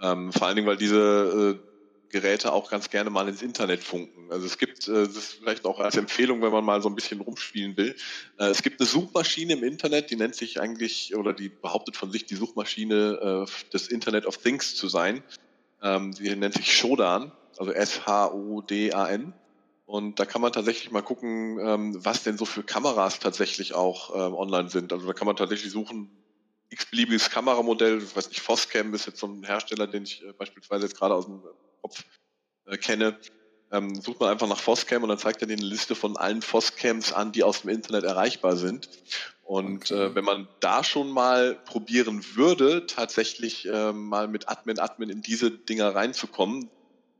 [0.00, 1.67] Ähm, vor allen Dingen, weil diese äh,
[2.10, 4.30] Geräte auch ganz gerne mal ins Internet funken.
[4.30, 6.94] Also es gibt, äh, das ist vielleicht auch als Empfehlung, wenn man mal so ein
[6.94, 7.96] bisschen rumspielen will.
[8.38, 12.10] Äh, es gibt eine Suchmaschine im Internet, die nennt sich eigentlich, oder die behauptet von
[12.10, 15.22] sich, die Suchmaschine äh, des Internet of Things zu sein.
[15.82, 19.32] Ähm, die nennt sich Shodan, also S-H-O-D-A-N.
[19.86, 24.14] Und da kann man tatsächlich mal gucken, ähm, was denn so für Kameras tatsächlich auch
[24.14, 24.92] ähm, online sind.
[24.92, 26.10] Also da kann man tatsächlich suchen,
[26.70, 30.98] x-beliebiges Kameramodell, ich weiß nicht, Foscam ist jetzt so ein Hersteller, den ich beispielsweise jetzt
[30.98, 31.40] gerade aus dem
[31.82, 32.04] Kopf
[32.66, 33.18] äh, kenne,
[33.70, 36.42] ähm, sucht man einfach nach Foscam und dann zeigt er dir eine Liste von allen
[36.42, 38.88] Foscams an, die aus dem Internet erreichbar sind.
[39.44, 40.06] Und okay.
[40.06, 45.22] äh, wenn man da schon mal probieren würde, tatsächlich äh, mal mit Admin, Admin in
[45.22, 46.70] diese Dinger reinzukommen,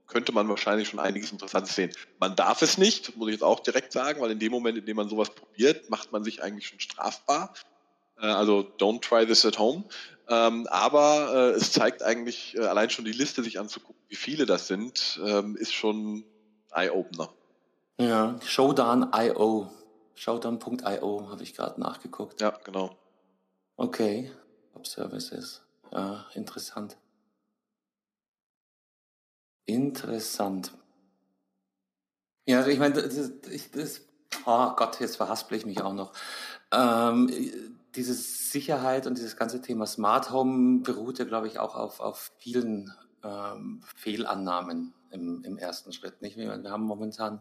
[0.07, 1.92] könnte man wahrscheinlich schon einiges Interessantes sehen.
[2.18, 4.87] Man darf es nicht, muss ich jetzt auch direkt sagen, weil in dem Moment, in
[4.87, 7.53] dem man sowas probiert, macht man sich eigentlich schon strafbar.
[8.20, 9.85] Äh, also don't try this at home.
[10.28, 14.44] Ähm, aber äh, es zeigt eigentlich, äh, allein schon die Liste sich anzugucken, wie viele
[14.44, 16.24] das sind, ähm, ist schon
[16.72, 17.31] Eye-Opener.
[17.98, 19.70] Ja, Showdown.io.
[20.14, 22.40] Showdown.io habe ich gerade nachgeguckt.
[22.40, 22.96] Ja, genau.
[23.76, 24.31] Okay,
[24.72, 25.62] Top Services.
[25.92, 26.96] Ja, interessant.
[29.64, 30.72] Interessant.
[32.46, 34.02] Ja, ich meine, das, ich, das,
[34.46, 36.12] oh Gott, jetzt verhaspel ich mich auch noch.
[36.72, 37.31] Ähm,
[37.98, 42.92] diese Sicherheit und dieses ganze Thema Smart Home beruhte, glaube ich, auch auf, auf vielen
[43.24, 46.22] ähm, Fehlannahmen im, im ersten Schritt.
[46.22, 46.37] Nicht?
[46.37, 47.40] Wir, haben momentan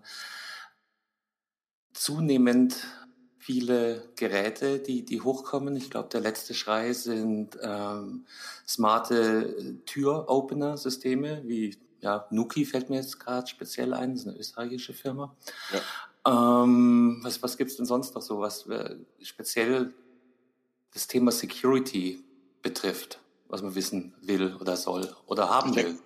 [1.93, 2.75] zunehmend
[3.37, 5.75] viele Geräte, die, die hochkommen.
[5.75, 8.25] Ich glaube, der letzte Schrei sind ähm,
[8.67, 14.93] smarte Tür-Opener-Systeme, wie ja, Nuki fällt mir jetzt gerade speziell ein, das ist eine österreichische
[14.93, 15.35] Firma.
[15.71, 16.63] Ja.
[16.63, 19.93] Ähm, was was gibt es denn sonst noch so, was äh, speziell
[20.97, 22.23] das Thema Security
[22.63, 25.99] betrifft, was man wissen will oder soll oder haben will?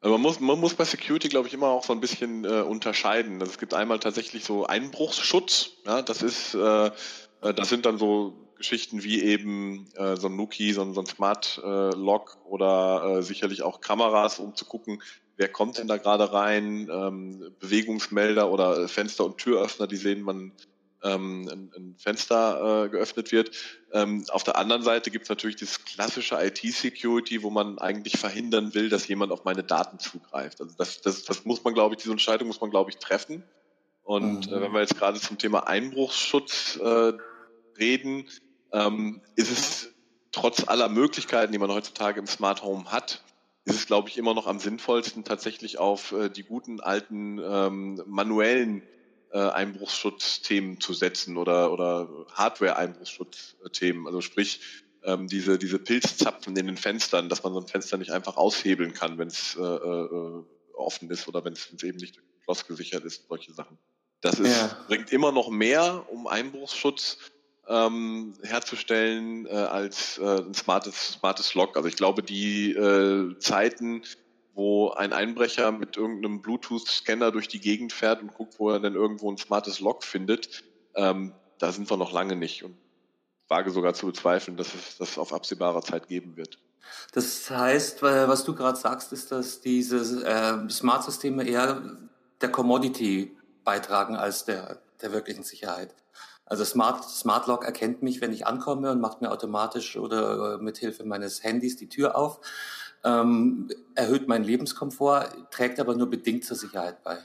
[0.00, 2.60] Also man muss, man muss bei Security, glaube ich, immer auch so ein bisschen äh,
[2.60, 3.40] unterscheiden.
[3.40, 5.70] Also es gibt einmal tatsächlich so Einbruchsschutz.
[5.86, 10.36] Ja, das ist, äh, äh, das sind dann so Geschichten wie eben äh, so ein
[10.36, 14.66] Nuki, so ein, so ein Smart äh, Lock oder äh, sicherlich auch Kameras, um zu
[14.66, 15.02] gucken,
[15.36, 20.52] wer kommt denn da gerade rein, ähm, Bewegungsmelder oder Fenster- und Türöffner, die sehen man
[21.02, 23.50] ähm, ein, Fenster äh, geöffnet wird.
[23.92, 28.74] Ähm, auf der anderen Seite gibt es natürlich das klassische IT-Security, wo man eigentlich verhindern
[28.74, 30.60] will, dass jemand auf meine Daten zugreift.
[30.60, 33.42] Also das, das, das muss man, glaube ich, diese Entscheidung muss man, glaube ich, treffen.
[34.02, 34.56] Und mhm.
[34.56, 37.12] äh, wenn wir jetzt gerade zum Thema Einbruchsschutz äh,
[37.78, 38.28] reden,
[38.72, 39.92] ähm, ist es
[40.32, 43.22] trotz aller Möglichkeiten, die man heutzutage im Smart Home hat,
[43.64, 48.02] ist es, glaube ich, immer noch am sinnvollsten, tatsächlich auf äh, die guten alten ähm,
[48.06, 48.82] manuellen
[49.32, 54.06] äh, Einbruchsschutzthemen zu setzen oder, oder Hardware-Einbruchsschutzthemen.
[54.06, 54.60] Also sprich,
[55.04, 58.92] ähm, diese, diese Pilzzapfen in den Fenstern, dass man so ein Fenster nicht einfach aushebeln
[58.92, 63.52] kann, wenn es äh, äh, offen ist oder wenn es eben nicht schlossgesichert ist, solche
[63.52, 63.78] Sachen.
[64.20, 64.84] Das ist, ja.
[64.86, 67.18] bringt immer noch mehr um Einbruchsschutz
[67.68, 71.76] ähm, herzustellen äh, als äh, ein smartes, smartes Lock.
[71.76, 74.02] Also ich glaube, die äh, Zeiten,
[74.54, 78.94] wo ein Einbrecher mit irgendeinem Bluetooth-Scanner durch die Gegend fährt und guckt, wo er denn
[78.94, 82.76] irgendwo ein smartes Lock findet, ähm, da sind wir noch lange nicht und
[83.48, 86.58] wage sogar zu bezweifeln, dass es das auf absehbarer Zeit geben wird.
[87.12, 91.98] Das heißt, was du gerade sagst, ist, dass diese äh, Smart-Systeme eher
[92.40, 95.94] der Commodity beitragen als der, der wirklichen Sicherheit.
[96.44, 100.78] Also Smart, Smart Lock erkennt mich, wenn ich ankomme und macht mir automatisch oder mit
[100.78, 102.40] Hilfe meines Handys die Tür auf
[103.04, 107.18] ähm, erhöht meinen Lebenskomfort, trägt aber nur bedingt zur Sicherheit bei.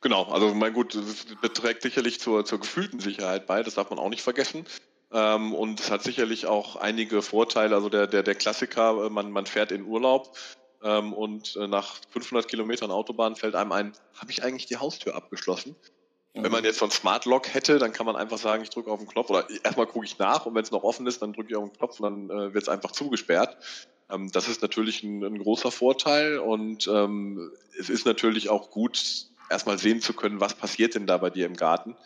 [0.00, 3.98] Genau, also mein gut, das beträgt sicherlich zur, zur gefühlten Sicherheit bei, das darf man
[3.98, 4.64] auch nicht vergessen.
[5.12, 7.74] Ähm, und es hat sicherlich auch einige Vorteile.
[7.74, 10.36] Also der, der, der Klassiker, äh, man, man fährt in Urlaub
[10.82, 15.16] ähm, und äh, nach 500 Kilometern Autobahn fällt einem ein, habe ich eigentlich die Haustür
[15.16, 15.76] abgeschlossen?
[16.34, 16.44] Mhm.
[16.44, 18.90] Wenn man jetzt so ein Smart Lock hätte, dann kann man einfach sagen, ich drücke
[18.90, 21.32] auf den Knopf oder erstmal gucke ich nach und wenn es noch offen ist, dann
[21.32, 23.56] drücke ich auf den Knopf und dann äh, wird es einfach zugesperrt.
[24.10, 29.26] Ähm, das ist natürlich ein, ein großer Vorteil und ähm, es ist natürlich auch gut,
[29.50, 31.96] erstmal sehen zu können, was passiert denn da bei dir im Garten.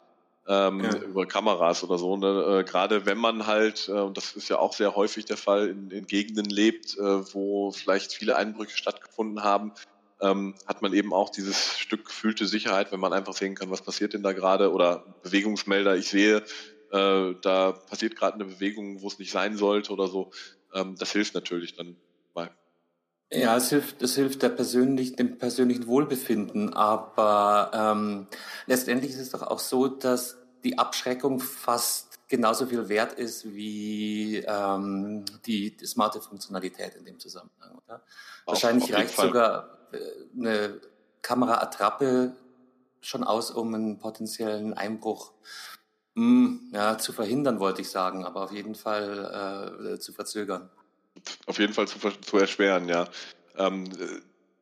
[0.48, 0.96] Ähm, ja.
[0.96, 2.16] über Kameras oder so.
[2.16, 2.26] Ne?
[2.60, 5.68] Äh, Gerade wenn man halt, äh, und das ist ja auch sehr häufig der Fall,
[5.68, 9.72] in, in Gegenden lebt, äh, wo vielleicht viele Einbrüche stattgefunden haben,
[10.20, 13.82] ähm, hat man eben auch dieses Stück gefühlte Sicherheit, wenn man einfach sehen kann, was
[13.82, 16.42] passiert denn da gerade oder Bewegungsmelder, ich sehe,
[16.90, 20.30] äh, da passiert gerade eine Bewegung, wo es nicht sein sollte oder so.
[20.74, 21.96] Ähm, das hilft natürlich dann
[22.34, 22.50] mal.
[23.32, 28.26] Ja, es hilft, es hilft der persönlich, dem persönlichen Wohlbefinden, aber ähm,
[28.66, 34.38] letztendlich ist es doch auch so, dass die Abschreckung fast genauso viel wert ist wie
[34.38, 37.78] ähm, die, die smarte Funktionalität in dem Zusammenhang.
[37.86, 38.02] Oder?
[38.46, 39.26] Wahrscheinlich reicht Fall.
[39.26, 39.98] sogar äh,
[40.38, 40.80] eine
[41.20, 42.34] Kameraattrappe
[43.00, 45.32] schon aus, um einen potenziellen Einbruch
[46.14, 50.68] ja, zu verhindern, wollte ich sagen, aber auf jeden Fall äh, zu verzögern.
[51.46, 53.08] Auf jeden Fall zu, zu erschweren, ja.
[53.56, 53.88] Ähm,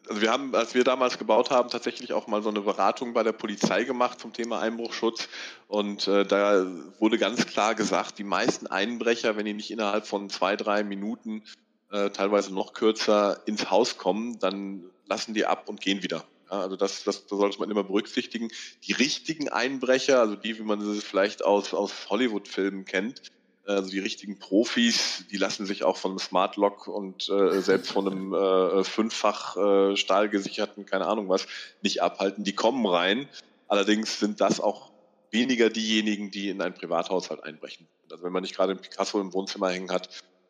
[0.08, 3.22] also wir haben, als wir damals gebaut haben, tatsächlich auch mal so eine Beratung bei
[3.22, 5.28] der Polizei gemacht zum Thema Einbruchschutz.
[5.68, 6.66] Und äh, da
[6.98, 11.44] wurde ganz klar gesagt, die meisten Einbrecher, wenn die nicht innerhalb von zwei, drei Minuten,
[11.92, 16.24] äh, teilweise noch kürzer, ins Haus kommen, dann lassen die ab und gehen wieder.
[16.50, 18.50] Ja, also das, das, das sollte man immer berücksichtigen.
[18.84, 23.22] Die richtigen Einbrecher, also die, wie man sie vielleicht aus, aus Hollywood-Filmen kennt,
[23.66, 27.92] also die richtigen Profis, die lassen sich auch von einem Smart Lock und äh, selbst
[27.92, 31.46] von einem äh, fünffach äh, stahlgesicherten, keine Ahnung was,
[31.82, 32.42] nicht abhalten.
[32.42, 33.28] Die kommen rein.
[33.68, 34.90] Allerdings sind das auch
[35.30, 37.86] weniger diejenigen, die in ein Privathaushalt einbrechen.
[38.10, 40.08] Also wenn man nicht gerade ein Picasso im Wohnzimmer hängen hat,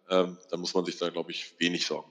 [0.09, 2.11] ähm, dann muss man sich da, glaube ich, wenig sorgen.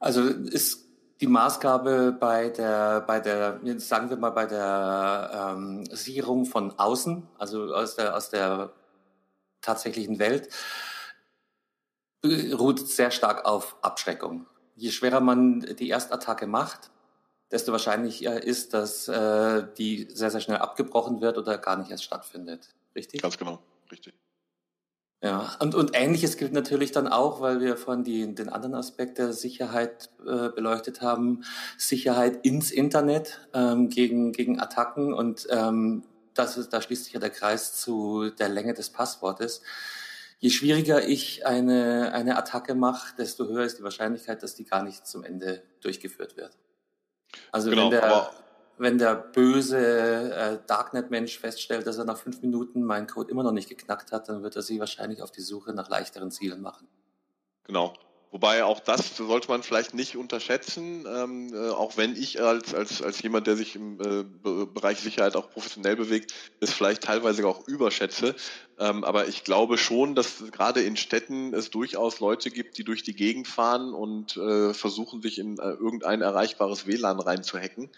[0.00, 0.83] Also ist
[1.20, 7.26] die Maßgabe bei der, bei der, sagen wir mal, bei der ähm, Sicherung von außen,
[7.38, 8.72] also aus der, aus der
[9.60, 10.48] tatsächlichen Welt,
[12.24, 14.46] ruht sehr stark auf Abschreckung.
[14.76, 16.90] Je schwerer man die Erstattacke macht,
[17.50, 22.04] desto wahrscheinlicher ist, dass äh, die sehr, sehr schnell abgebrochen wird oder gar nicht erst
[22.04, 22.74] stattfindet.
[22.96, 23.22] Richtig?
[23.22, 24.14] Ganz genau, richtig.
[25.24, 29.16] Ja, und, und ähnliches gilt natürlich dann auch, weil wir vorhin die, den anderen Aspekt
[29.16, 31.44] der Sicherheit äh, beleuchtet haben,
[31.78, 36.02] Sicherheit ins Internet ähm, gegen, gegen Attacken und ähm,
[36.34, 39.62] das ist, da schließt sich ja der Kreis zu der Länge des Passwortes.
[40.40, 44.82] Je schwieriger ich eine, eine Attacke mache, desto höher ist die Wahrscheinlichkeit, dass die gar
[44.82, 46.58] nicht zum Ende durchgeführt wird.
[47.50, 48.30] Also genau, wenn der,
[48.78, 53.52] wenn der böse äh, Darknet-Mensch feststellt, dass er nach fünf Minuten meinen Code immer noch
[53.52, 56.88] nicht geknackt hat, dann wird er sich wahrscheinlich auf die Suche nach leichteren Zielen machen.
[57.64, 57.94] Genau.
[58.34, 63.00] Wobei auch das sollte man vielleicht nicht unterschätzen, ähm, äh, auch wenn ich als, als,
[63.00, 67.68] als jemand, der sich im äh, Bereich Sicherheit auch professionell bewegt, das vielleicht teilweise auch
[67.68, 68.34] überschätze.
[68.80, 73.04] Ähm, aber ich glaube schon, dass gerade in Städten es durchaus Leute gibt, die durch
[73.04, 77.88] die Gegend fahren und äh, versuchen, sich in äh, irgendein erreichbares WLAN reinzuhacken.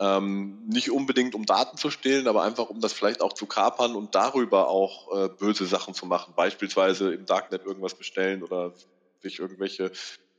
[0.00, 3.94] Ähm, nicht unbedingt um Daten zu stehlen, aber einfach um das vielleicht auch zu kapern
[3.94, 6.32] und darüber auch äh, böse Sachen zu machen.
[6.34, 8.72] Beispielsweise im Darknet irgendwas bestellen oder
[9.20, 9.92] sich irgendwelche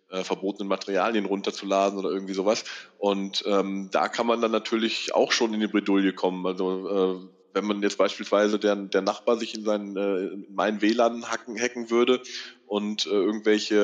[0.09, 2.63] äh, verbotenen Materialien runterzuladen oder irgendwie sowas.
[2.97, 6.45] Und ähm, da kann man dann natürlich auch schon in die Bredouille kommen.
[6.47, 10.81] Also äh, wenn man jetzt beispielsweise der, der Nachbar sich in, seinen, äh, in meinen
[10.81, 12.21] WLAN hacken, hacken würde
[12.65, 13.75] und äh, irgendwelche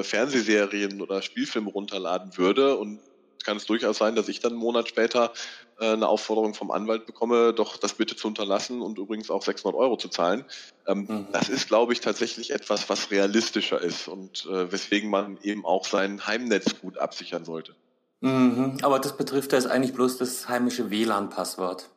[0.00, 3.00] äh, Fernsehserien oder Spielfilme runterladen würde und
[3.46, 5.32] kann es durchaus sein, dass ich dann einen Monat später
[5.78, 9.78] äh, eine Aufforderung vom Anwalt bekomme, doch das bitte zu unterlassen und übrigens auch 600
[9.78, 10.44] Euro zu zahlen.
[10.86, 11.26] Ähm, mhm.
[11.32, 15.86] Das ist, glaube ich, tatsächlich etwas, was realistischer ist und äh, weswegen man eben auch
[15.86, 17.74] sein Heimnetz gut absichern sollte.
[18.20, 18.78] Mhm.
[18.82, 21.90] Aber das betrifft ja eigentlich bloß das heimische WLAN-Passwort.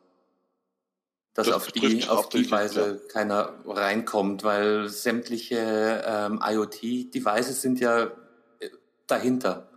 [1.34, 3.12] Dass das auf die, auf die Weise ja.
[3.12, 8.04] keiner reinkommt, weil sämtliche ähm, IoT-Devices sind ja
[8.58, 8.68] äh,
[9.06, 9.69] dahinter.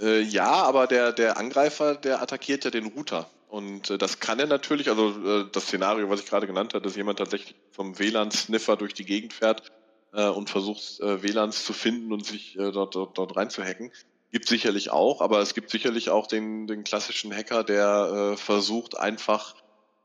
[0.00, 3.28] Äh, ja, aber der, der Angreifer, der attackiert ja den Router.
[3.48, 6.84] Und äh, das kann er natürlich, also äh, das Szenario, was ich gerade genannt habe,
[6.84, 9.70] dass jemand tatsächlich vom WLAN-Sniffer durch die Gegend fährt
[10.12, 13.92] äh, und versucht, äh, WLANs zu finden und sich äh, dort, dort, dort reinzuhacken,
[14.32, 18.98] gibt sicherlich auch, aber es gibt sicherlich auch den, den klassischen Hacker, der äh, versucht
[18.98, 19.54] einfach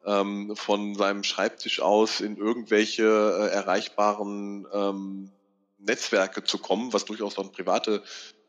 [0.06, 5.32] ähm, von seinem Schreibtisch aus in irgendwelche äh, erreichbaren ähm,
[5.80, 8.04] Netzwerke zu kommen, was durchaus dann private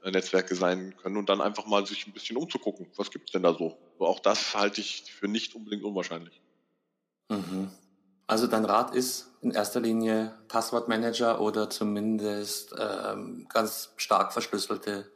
[0.04, 2.86] Netzwerke sein können und dann einfach mal sich ein bisschen umzugucken.
[2.96, 3.76] Was gibt's denn da so?
[3.98, 6.40] Aber auch das halte ich für nicht unbedingt unwahrscheinlich.
[7.28, 7.70] Mhm.
[8.26, 15.10] Also dein Rat ist in erster Linie Passwortmanager oder zumindest ähm, ganz stark verschlüsselte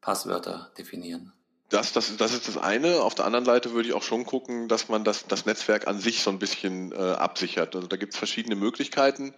[0.00, 1.32] Passwörter definieren.
[1.68, 3.00] Das, das, das ist das eine.
[3.00, 6.00] Auf der anderen Seite würde ich auch schon gucken, dass man das, das Netzwerk an
[6.00, 7.74] sich so ein bisschen äh, absichert.
[7.74, 9.34] Also da gibt es verschiedene Möglichkeiten.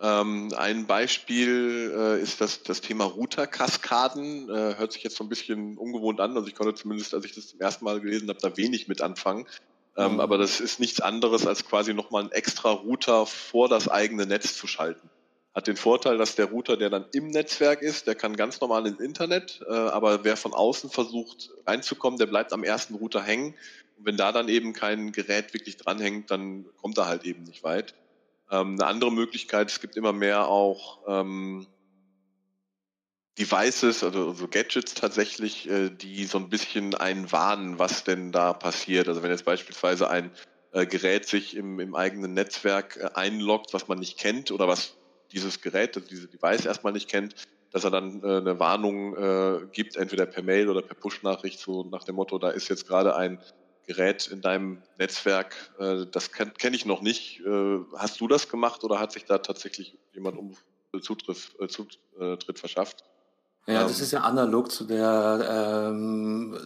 [0.00, 4.50] Ähm, ein Beispiel äh, ist das, das Thema Router-Kaskaden.
[4.50, 6.36] Äh, hört sich jetzt so ein bisschen ungewohnt an.
[6.36, 9.00] Also ich konnte zumindest, als ich das zum ersten Mal gelesen habe, da wenig mit
[9.00, 9.46] anfangen.
[9.96, 10.20] Ähm, mhm.
[10.20, 14.56] Aber das ist nichts anderes, als quasi nochmal ein extra Router vor das eigene Netz
[14.56, 15.08] zu schalten.
[15.54, 18.86] Hat den Vorteil, dass der Router, der dann im Netzwerk ist, der kann ganz normal
[18.86, 23.54] ins Internet, äh, aber wer von außen versucht reinzukommen, der bleibt am ersten Router hängen.
[23.96, 27.64] Und wenn da dann eben kein Gerät wirklich dranhängt, dann kommt er halt eben nicht
[27.64, 27.94] weit.
[28.50, 31.66] Ähm, eine andere Möglichkeit, es gibt immer mehr auch ähm,
[33.38, 38.52] Devices, also, also Gadgets tatsächlich, äh, die so ein bisschen einen warnen, was denn da
[38.52, 39.08] passiert.
[39.08, 40.30] Also wenn jetzt beispielsweise ein
[40.72, 44.96] äh, Gerät sich im, im eigenen Netzwerk äh, einloggt, was man nicht kennt oder was
[45.32, 47.34] dieses Gerät, also diese Device erstmal nicht kennt,
[47.72, 51.84] dass er dann äh, eine Warnung äh, gibt, entweder per Mail oder per Push-Nachricht, so
[51.84, 53.38] nach dem Motto, da ist jetzt gerade ein
[53.86, 57.40] Gerät in deinem Netzwerk, äh, das kenne kenn ich noch nicht.
[57.40, 60.56] Äh, hast du das gemacht oder hat sich da tatsächlich jemand um
[61.00, 63.04] Zutritt, äh, Zutritt verschafft?
[63.68, 66.56] Ja, das ähm, ist ja analog zu der ähm,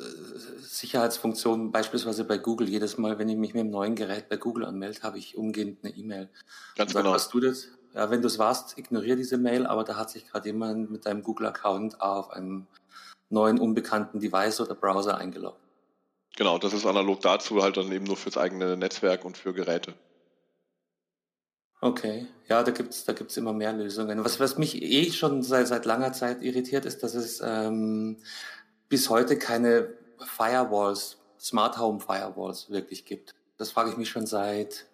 [0.61, 2.69] Sicherheitsfunktion, beispielsweise bei Google.
[2.69, 5.83] Jedes Mal, wenn ich mich mit einem neuen Gerät bei Google anmelde, habe ich umgehend
[5.83, 6.29] eine E-Mail.
[6.77, 7.15] Ganz dann genau.
[7.15, 7.69] Hast du das?
[7.95, 11.07] Ja, wenn du es warst, ignoriere diese Mail, aber da hat sich gerade jemand mit
[11.07, 12.67] deinem Google-Account auf einem
[13.31, 15.70] neuen unbekannten Device oder Browser eingeloggt.
[16.37, 19.95] Genau, das ist analog dazu halt dann eben nur fürs eigene Netzwerk und für Geräte.
[21.83, 24.23] Okay, ja, da gibt's da gibt's immer mehr Lösungen.
[24.23, 28.19] Was, was mich eh schon seit, seit langer Zeit irritiert, ist, dass es ähm,
[28.91, 33.35] bis heute keine Firewalls, Smart Home Firewalls wirklich gibt.
[33.57, 34.87] Das frage ich mich schon seit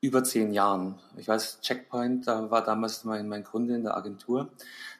[0.00, 0.98] über zehn Jahren.
[1.16, 4.50] Ich weiß, Checkpoint, da war damals mein, mein Kunde in der Agentur.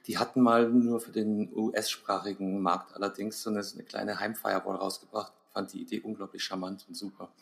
[0.06, 4.76] Die hatten mal nur für den US-sprachigen Markt allerdings so eine, so eine kleine Heimfirewall
[4.76, 5.32] rausgebracht.
[5.55, 7.33] Fand die Idee unglaublich charmant und super.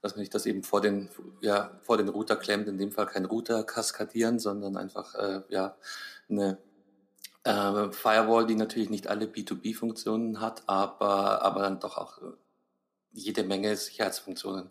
[0.00, 1.08] Dass man nicht das eben vor den,
[1.40, 5.76] ja, vor den Router klemmt, in dem Fall kein Router kaskadieren, sondern einfach, äh, ja,
[6.28, 6.58] eine
[7.44, 12.32] äh, Firewall, die natürlich nicht alle B2B-Funktionen hat, aber, aber dann doch auch äh,
[13.12, 14.70] jede Menge Sicherheitsfunktionen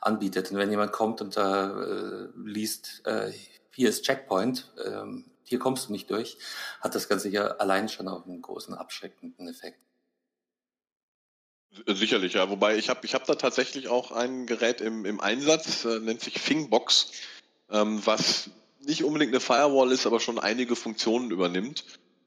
[0.00, 0.50] anbietet.
[0.50, 3.32] Und wenn jemand kommt und da äh, liest, äh,
[3.70, 6.38] hier ist Checkpoint, ähm, hier kommst du nicht durch,
[6.80, 9.80] hat das Ganze ja allein schon auch einen großen abschreckenden Effekt.
[11.86, 12.50] Sicherlich, ja.
[12.50, 16.20] Wobei ich habe ich hab da tatsächlich auch ein Gerät im, im Einsatz, äh, nennt
[16.20, 17.12] sich Fingbox,
[17.70, 21.84] ähm, was nicht unbedingt eine Firewall ist, aber schon einige Funktionen übernimmt.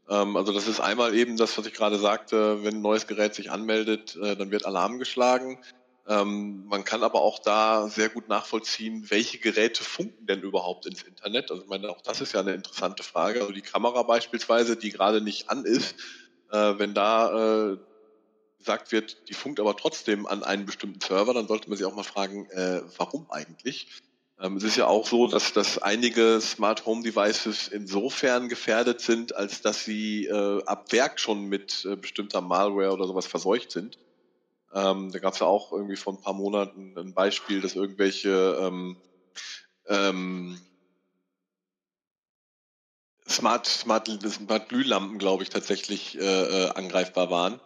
[0.09, 3.35] Ähm, also das ist einmal eben das, was ich gerade sagte, wenn ein neues Gerät
[3.35, 5.59] sich anmeldet, äh, dann wird Alarm geschlagen.
[6.07, 11.01] Ähm, man kann aber auch da sehr gut nachvollziehen, welche Geräte funken denn überhaupt ins
[11.01, 11.49] Internet.
[11.51, 13.41] Also ich meine, auch das ist ja eine interessante Frage.
[13.41, 15.95] Also die Kamera beispielsweise, die gerade nicht an ist,
[16.51, 17.77] äh, wenn da äh,
[18.65, 21.93] gesagt wird, die funkt aber trotzdem an einen bestimmten Server, dann sollte man sich auch
[21.93, 23.87] mal fragen, äh, warum eigentlich?
[24.39, 29.35] Ähm, es ist ja auch so, dass, dass einige Smart Home Devices insofern gefährdet sind,
[29.35, 33.99] als dass sie äh, ab Werk schon mit äh, bestimmter Malware oder sowas verseucht sind.
[34.73, 38.57] Ähm, da gab es ja auch irgendwie vor ein paar Monaten ein Beispiel, dass irgendwelche
[38.59, 38.97] ähm,
[39.87, 40.59] ähm,
[43.29, 47.59] Smart, Smart, Smart Glühlampen, glaube ich, tatsächlich äh, äh, angreifbar waren.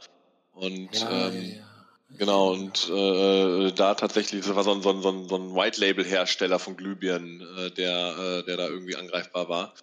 [0.51, 1.69] Und ja, ähm, ja.
[2.17, 5.55] Genau, und äh, da tatsächlich, das war so ein, so ein, so ein, so ein
[5.55, 9.73] White-Label-Hersteller von Glühbirnen, äh, der, äh, der da irgendwie angreifbar war.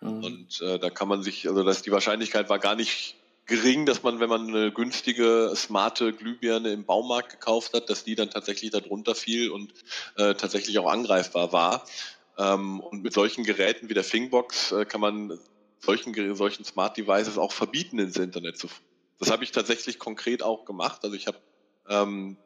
[0.00, 0.24] Mhm.
[0.24, 4.02] Und äh, da kann man sich, also dass die Wahrscheinlichkeit war gar nicht gering, dass
[4.02, 8.72] man, wenn man eine günstige, smarte Glühbirne im Baumarkt gekauft hat, dass die dann tatsächlich
[8.72, 9.72] darunter fiel und
[10.16, 11.86] äh, tatsächlich auch angreifbar war.
[12.36, 15.38] Ähm, und mit solchen Geräten wie der Fingbox äh, kann man
[15.78, 18.68] solchen, solchen Smart Devices auch verbieten, ins Internet zu.
[19.18, 21.00] Das habe ich tatsächlich konkret auch gemacht.
[21.04, 21.38] Also ich habe
[21.88, 22.36] ähm,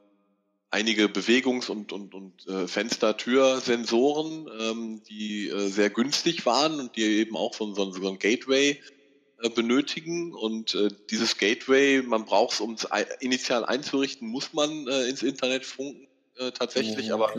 [0.70, 7.02] einige Bewegungs- und, und, und äh, Fenster-Tür-Sensoren, ähm, die äh, sehr günstig waren und die
[7.02, 8.80] eben auch so, so, so ein Gateway
[9.42, 10.32] äh, benötigen.
[10.32, 12.86] Und äh, dieses Gateway, man braucht es, um es
[13.20, 16.06] initial einzurichten, muss man äh, ins Internet funken
[16.40, 17.32] äh, tatsächlich, ja, aber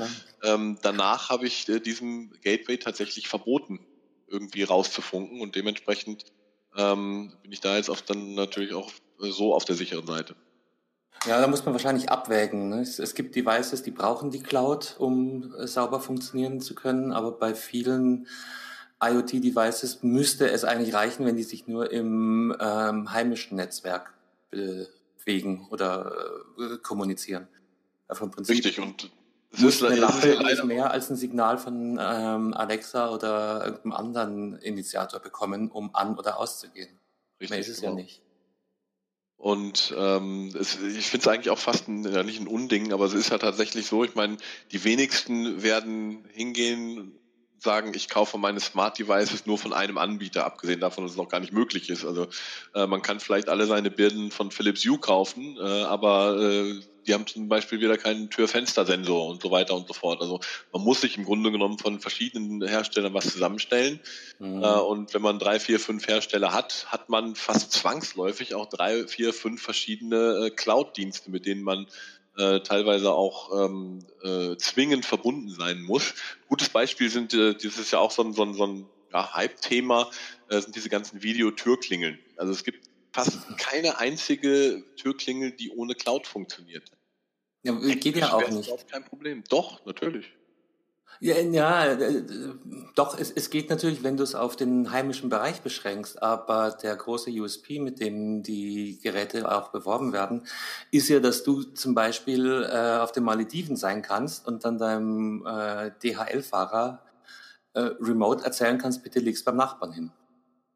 [0.43, 3.79] ähm, danach habe ich äh, diesem Gateway tatsächlich verboten,
[4.27, 5.41] irgendwie rauszufunken.
[5.41, 6.25] Und dementsprechend
[6.77, 8.91] ähm, bin ich da jetzt auch dann natürlich auch
[9.29, 10.36] so auf der sicheren Seite.
[11.27, 12.69] Ja, da muss man wahrscheinlich abwägen.
[12.69, 12.81] Ne?
[12.81, 17.31] Es, es, gibt Devices, die brauchen die Cloud, um äh, sauber funktionieren zu können, aber
[17.31, 18.27] bei vielen
[19.03, 24.13] IoT-Devices müsste es eigentlich reichen, wenn die sich nur im ähm, heimischen Netzwerk
[24.49, 26.12] bewegen oder
[26.60, 27.47] äh, kommunizieren.
[28.07, 29.12] Also im Prinzip Richtig, und
[29.53, 33.93] es ist, eine Lampe ist nicht mehr als ein Signal von ähm, Alexa oder irgendeinem
[33.93, 36.89] anderen Initiator bekommen, um an- oder auszugehen.
[37.39, 37.93] Richtig, mehr ist es genau.
[37.93, 38.21] ja nicht.
[39.41, 43.06] Und ähm, es, ich finde es eigentlich auch fast ein, ja, nicht ein Unding, aber
[43.06, 44.38] es ist ja tatsächlich so, ich meine,
[44.71, 47.19] die wenigsten werden hingehen
[47.63, 51.30] sagen, ich kaufe meine Smart Devices nur von einem Anbieter, abgesehen davon, dass es noch
[51.30, 52.06] gar nicht möglich ist.
[52.06, 52.28] Also
[52.74, 57.13] äh, man kann vielleicht alle seine Birnen von Philips Hue kaufen, äh, aber äh, die
[57.13, 60.21] haben zum Beispiel wieder keinen Tür-Fenster-Sensor und so weiter und so fort.
[60.21, 60.39] Also
[60.71, 64.00] man muss sich im Grunde genommen von verschiedenen Herstellern was zusammenstellen.
[64.39, 64.63] Mhm.
[64.63, 69.08] Äh, und wenn man drei, vier, fünf Hersteller hat, hat man fast zwangsläufig auch drei,
[69.08, 71.88] vier, fünf verschiedene äh, Cloud-Dienste, mit denen man
[72.37, 76.13] äh, teilweise auch ähm, äh, zwingend verbunden sein muss.
[76.47, 80.09] Gutes Beispiel sind, äh, dieses ja auch so ein, so ein, so ein ja, Hype-Thema,
[80.49, 82.19] äh, sind diese ganzen Videotürklingeln.
[82.37, 86.91] Also es gibt fast keine einzige Türklingel, die ohne Cloud funktioniert.
[87.63, 88.71] Ja, geht ja auch nicht.
[88.89, 89.43] Kein Problem.
[89.49, 90.31] Doch, natürlich.
[91.19, 92.24] Ja, ja äh,
[92.95, 96.95] doch, es, es geht natürlich, wenn du es auf den heimischen Bereich beschränkst, aber der
[96.95, 100.47] große USP, mit dem die Geräte auch beworben werden,
[100.89, 105.45] ist ja, dass du zum Beispiel äh, auf den Malediven sein kannst und dann deinem
[105.45, 107.04] äh, DHL-Fahrer
[107.74, 110.12] äh, remote erzählen kannst, bitte legst beim Nachbarn hin.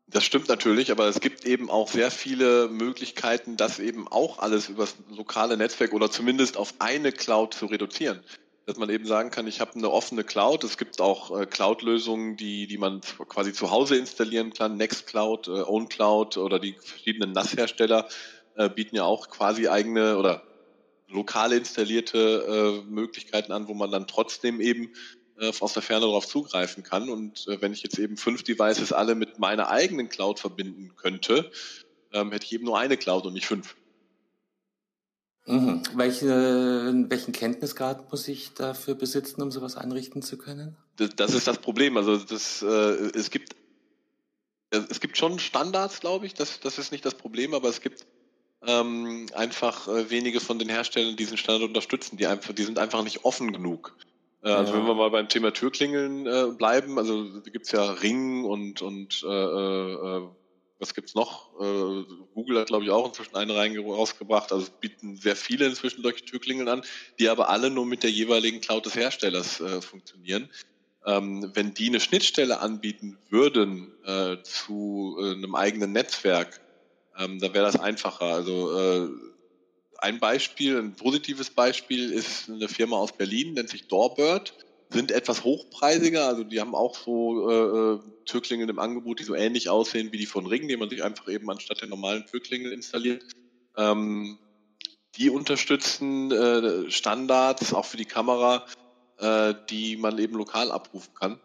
[0.08, 4.70] Das stimmt natürlich, aber es gibt eben auch sehr viele Möglichkeiten, das eben auch alles
[4.70, 8.22] über das lokale Netzwerk oder zumindest auf eine Cloud zu reduzieren
[8.66, 10.63] dass man eben sagen kann, ich habe eine offene Cloud.
[10.63, 14.78] Es gibt auch äh, Cloud-Lösungen, die, die man quasi zu Hause installieren kann.
[14.78, 18.07] Nextcloud, äh, OwnCloud oder die verschiedenen NAS-Hersteller
[18.55, 20.43] äh, bieten ja auch quasi eigene oder
[21.07, 24.93] lokal installierte äh, Möglichkeiten an, wo man dann trotzdem eben
[25.39, 27.09] äh, aus der Ferne darauf zugreifen kann.
[27.09, 31.51] Und äh, wenn ich jetzt eben fünf Devices alle mit meiner eigenen Cloud verbinden könnte,
[32.13, 33.76] ähm, hätte ich eben nur eine Cloud und nicht fünf.
[35.48, 35.84] Mhm.
[35.93, 40.76] Welche, welchen Kenntnisgrad muss ich dafür besitzen, um sowas einrichten zu können?
[41.18, 41.98] Das ist das Problem.
[41.98, 42.68] Also das, äh,
[43.16, 43.56] es gibt
[44.72, 46.34] es gibt schon Standards, glaube ich.
[46.34, 48.06] Das, das ist nicht das Problem, aber es gibt
[48.66, 52.18] ähm, einfach äh, wenige von den Herstellern, die diesen Standard unterstützen.
[52.18, 53.96] Die einfach, die sind einfach nicht offen genug.
[54.43, 54.80] Äh, also ja.
[54.80, 59.24] wenn wir mal beim Thema Türklingeln äh, bleiben, also da gibt's ja Ring und und
[59.24, 60.22] äh, äh,
[60.80, 61.54] was gibt's noch?
[61.60, 62.04] Äh,
[62.34, 64.52] Google hat, glaube ich, auch inzwischen eine rausgebracht.
[64.52, 66.82] Also es bieten sehr viele inzwischen solche Türklingeln an,
[67.20, 70.50] die aber alle nur mit der jeweiligen Cloud des Herstellers äh, funktionieren.
[71.06, 76.60] Ähm, wenn die eine Schnittstelle anbieten würden äh, zu äh, einem eigenen Netzwerk,
[77.18, 78.26] ähm, dann wäre das einfacher.
[78.26, 79.10] Also äh,
[80.00, 85.44] ein Beispiel, ein positives Beispiel ist eine Firma aus Berlin, nennt sich Doorbird sind etwas
[85.44, 90.12] hochpreisiger, also die haben auch so äh, äh, Türklingel im Angebot, die so ähnlich aussehen
[90.12, 93.24] wie die von Ring, die man sich einfach eben anstatt der normalen Türklingel installiert.
[93.78, 94.38] Ähm,
[95.18, 98.66] die unterstützen äh, Standards auch für die Kamera,
[99.18, 101.40] äh, die man eben lokal abrufen kann.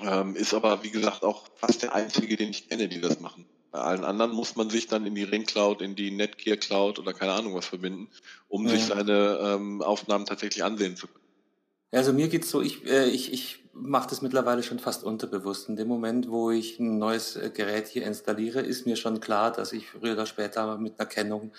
[0.00, 3.46] Ähm, ist aber, wie gesagt, auch fast der einzige, den ich kenne, die das machen.
[3.70, 6.98] Bei allen anderen muss man sich dann in die Ring Cloud, in die Netgear Cloud
[6.98, 8.08] oder keine Ahnung was verbinden,
[8.48, 8.72] um ja.
[8.72, 11.27] sich seine ähm, Aufnahmen tatsächlich ansehen zu können.
[11.90, 15.68] Also mir geht's so, ich, äh, ich, ich mache das mittlerweile schon fast unterbewusst.
[15.68, 19.52] In dem Moment, wo ich ein neues äh, Gerät hier installiere, ist mir schon klar,
[19.52, 21.52] dass ich früher oder später mit einer Kennung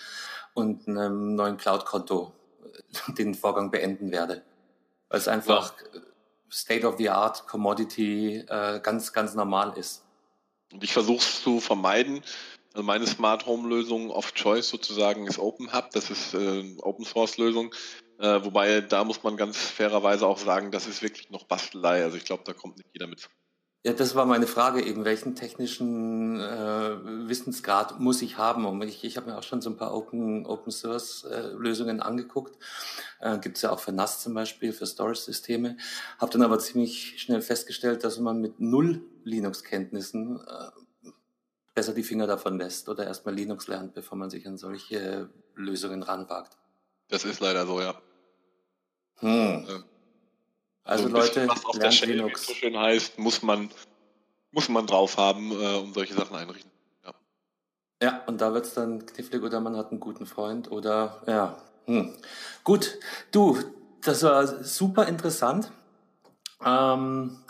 [0.53, 4.43] und einem neuen Cloud-Konto äh, den Vorgang beenden werde.
[5.09, 6.01] Weil es einfach ja.
[6.51, 10.03] State of the Art Commodity äh, ganz, ganz normal ist.
[10.71, 12.21] Und ich versuche es zu vermeiden.
[12.73, 15.89] Also meine Smart Home Lösung of Choice sozusagen ist Open Hub.
[15.91, 17.73] Das ist äh, Open Source Lösung.
[18.19, 22.03] Äh, wobei, da muss man ganz fairerweise auch sagen, das ist wirklich noch Bastelei.
[22.03, 23.29] Also ich glaube, da kommt nicht jeder mit.
[23.85, 25.05] Ja, das war meine Frage eben.
[25.05, 28.65] Welchen technischen äh, Wissensgrad muss ich haben?
[28.65, 32.01] Und ich, ich habe mir auch schon so ein paar Open, Open Source äh, Lösungen
[32.01, 32.61] angeguckt.
[33.21, 35.77] Äh, Gibt es ja auch für NAS zum Beispiel, für Storage-Systeme.
[36.17, 41.11] Habe dann aber ziemlich schnell festgestellt, dass man mit null Linux-Kenntnissen äh,
[41.73, 46.03] besser die Finger davon lässt oder erstmal Linux lernt, bevor man sich an solche Lösungen
[46.03, 46.57] ranwagt.
[47.07, 47.95] Das ist leider so, ja.
[49.19, 49.65] Hm.
[50.83, 52.47] Also, also Leute, was auf der Shell Linux.
[52.47, 53.69] so schön heißt, muss man,
[54.51, 56.71] muss man drauf haben, äh, um solche Sachen einrichten.
[57.05, 57.13] Ja,
[58.01, 61.61] ja und da wird es dann knifflig oder man hat einen guten Freund oder ja.
[61.85, 62.15] Hm.
[62.63, 62.99] Gut,
[63.31, 63.57] du,
[64.01, 65.71] das war super interessant.
[66.63, 67.43] Ähm,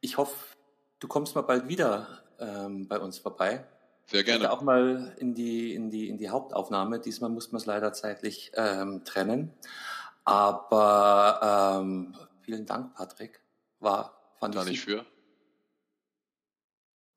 [0.00, 0.36] ich hoffe,
[0.98, 3.64] du kommst mal bald wieder ähm, bei uns vorbei.
[4.06, 4.52] Sehr gerne.
[4.52, 6.98] auch mal in die, in die, in die Hauptaufnahme.
[6.98, 9.52] Diesmal muss man es leider zeitlich ähm, trennen.
[10.24, 13.40] Aber ähm, vielen Dank, Patrick.
[13.80, 14.70] War, fand Gar ich.
[14.70, 15.04] nicht für.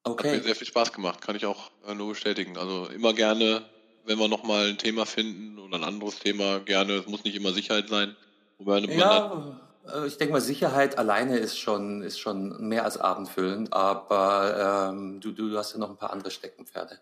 [0.04, 0.30] Okay.
[0.30, 2.58] Hat mir sehr viel Spaß gemacht, kann ich auch äh, nur bestätigen.
[2.58, 3.66] Also immer gerne,
[4.06, 6.94] wenn wir nochmal ein Thema finden oder ein anderes Thema, gerne.
[6.94, 8.16] Es muss nicht immer Sicherheit sein.
[8.60, 9.60] ja,
[9.92, 15.22] äh, ich denke mal, Sicherheit alleine ist schon, ist schon mehr als abendfüllend, aber ähm,
[15.22, 17.00] du, du hast ja noch ein paar andere Steckenpferde.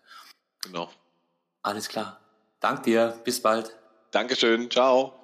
[0.62, 0.90] Genau.
[1.62, 2.20] Alles klar.
[2.60, 3.20] Dank dir.
[3.24, 3.76] Bis bald.
[4.10, 4.70] Dankeschön.
[4.70, 5.23] Ciao.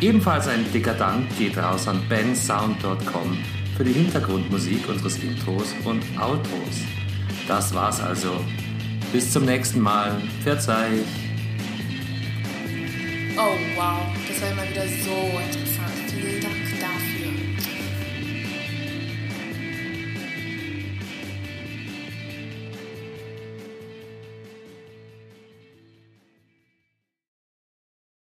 [0.00, 3.38] Ebenfalls ein dicker Dank geht raus an bensound.com
[3.76, 6.84] für die Hintergrundmusik unseres Intros und Outros.
[7.48, 8.44] Das war's also.
[9.12, 10.20] Bis zum nächsten Mal.
[10.44, 10.98] Verzeih.
[13.38, 15.75] Oh wow, das war immer wieder so interessant.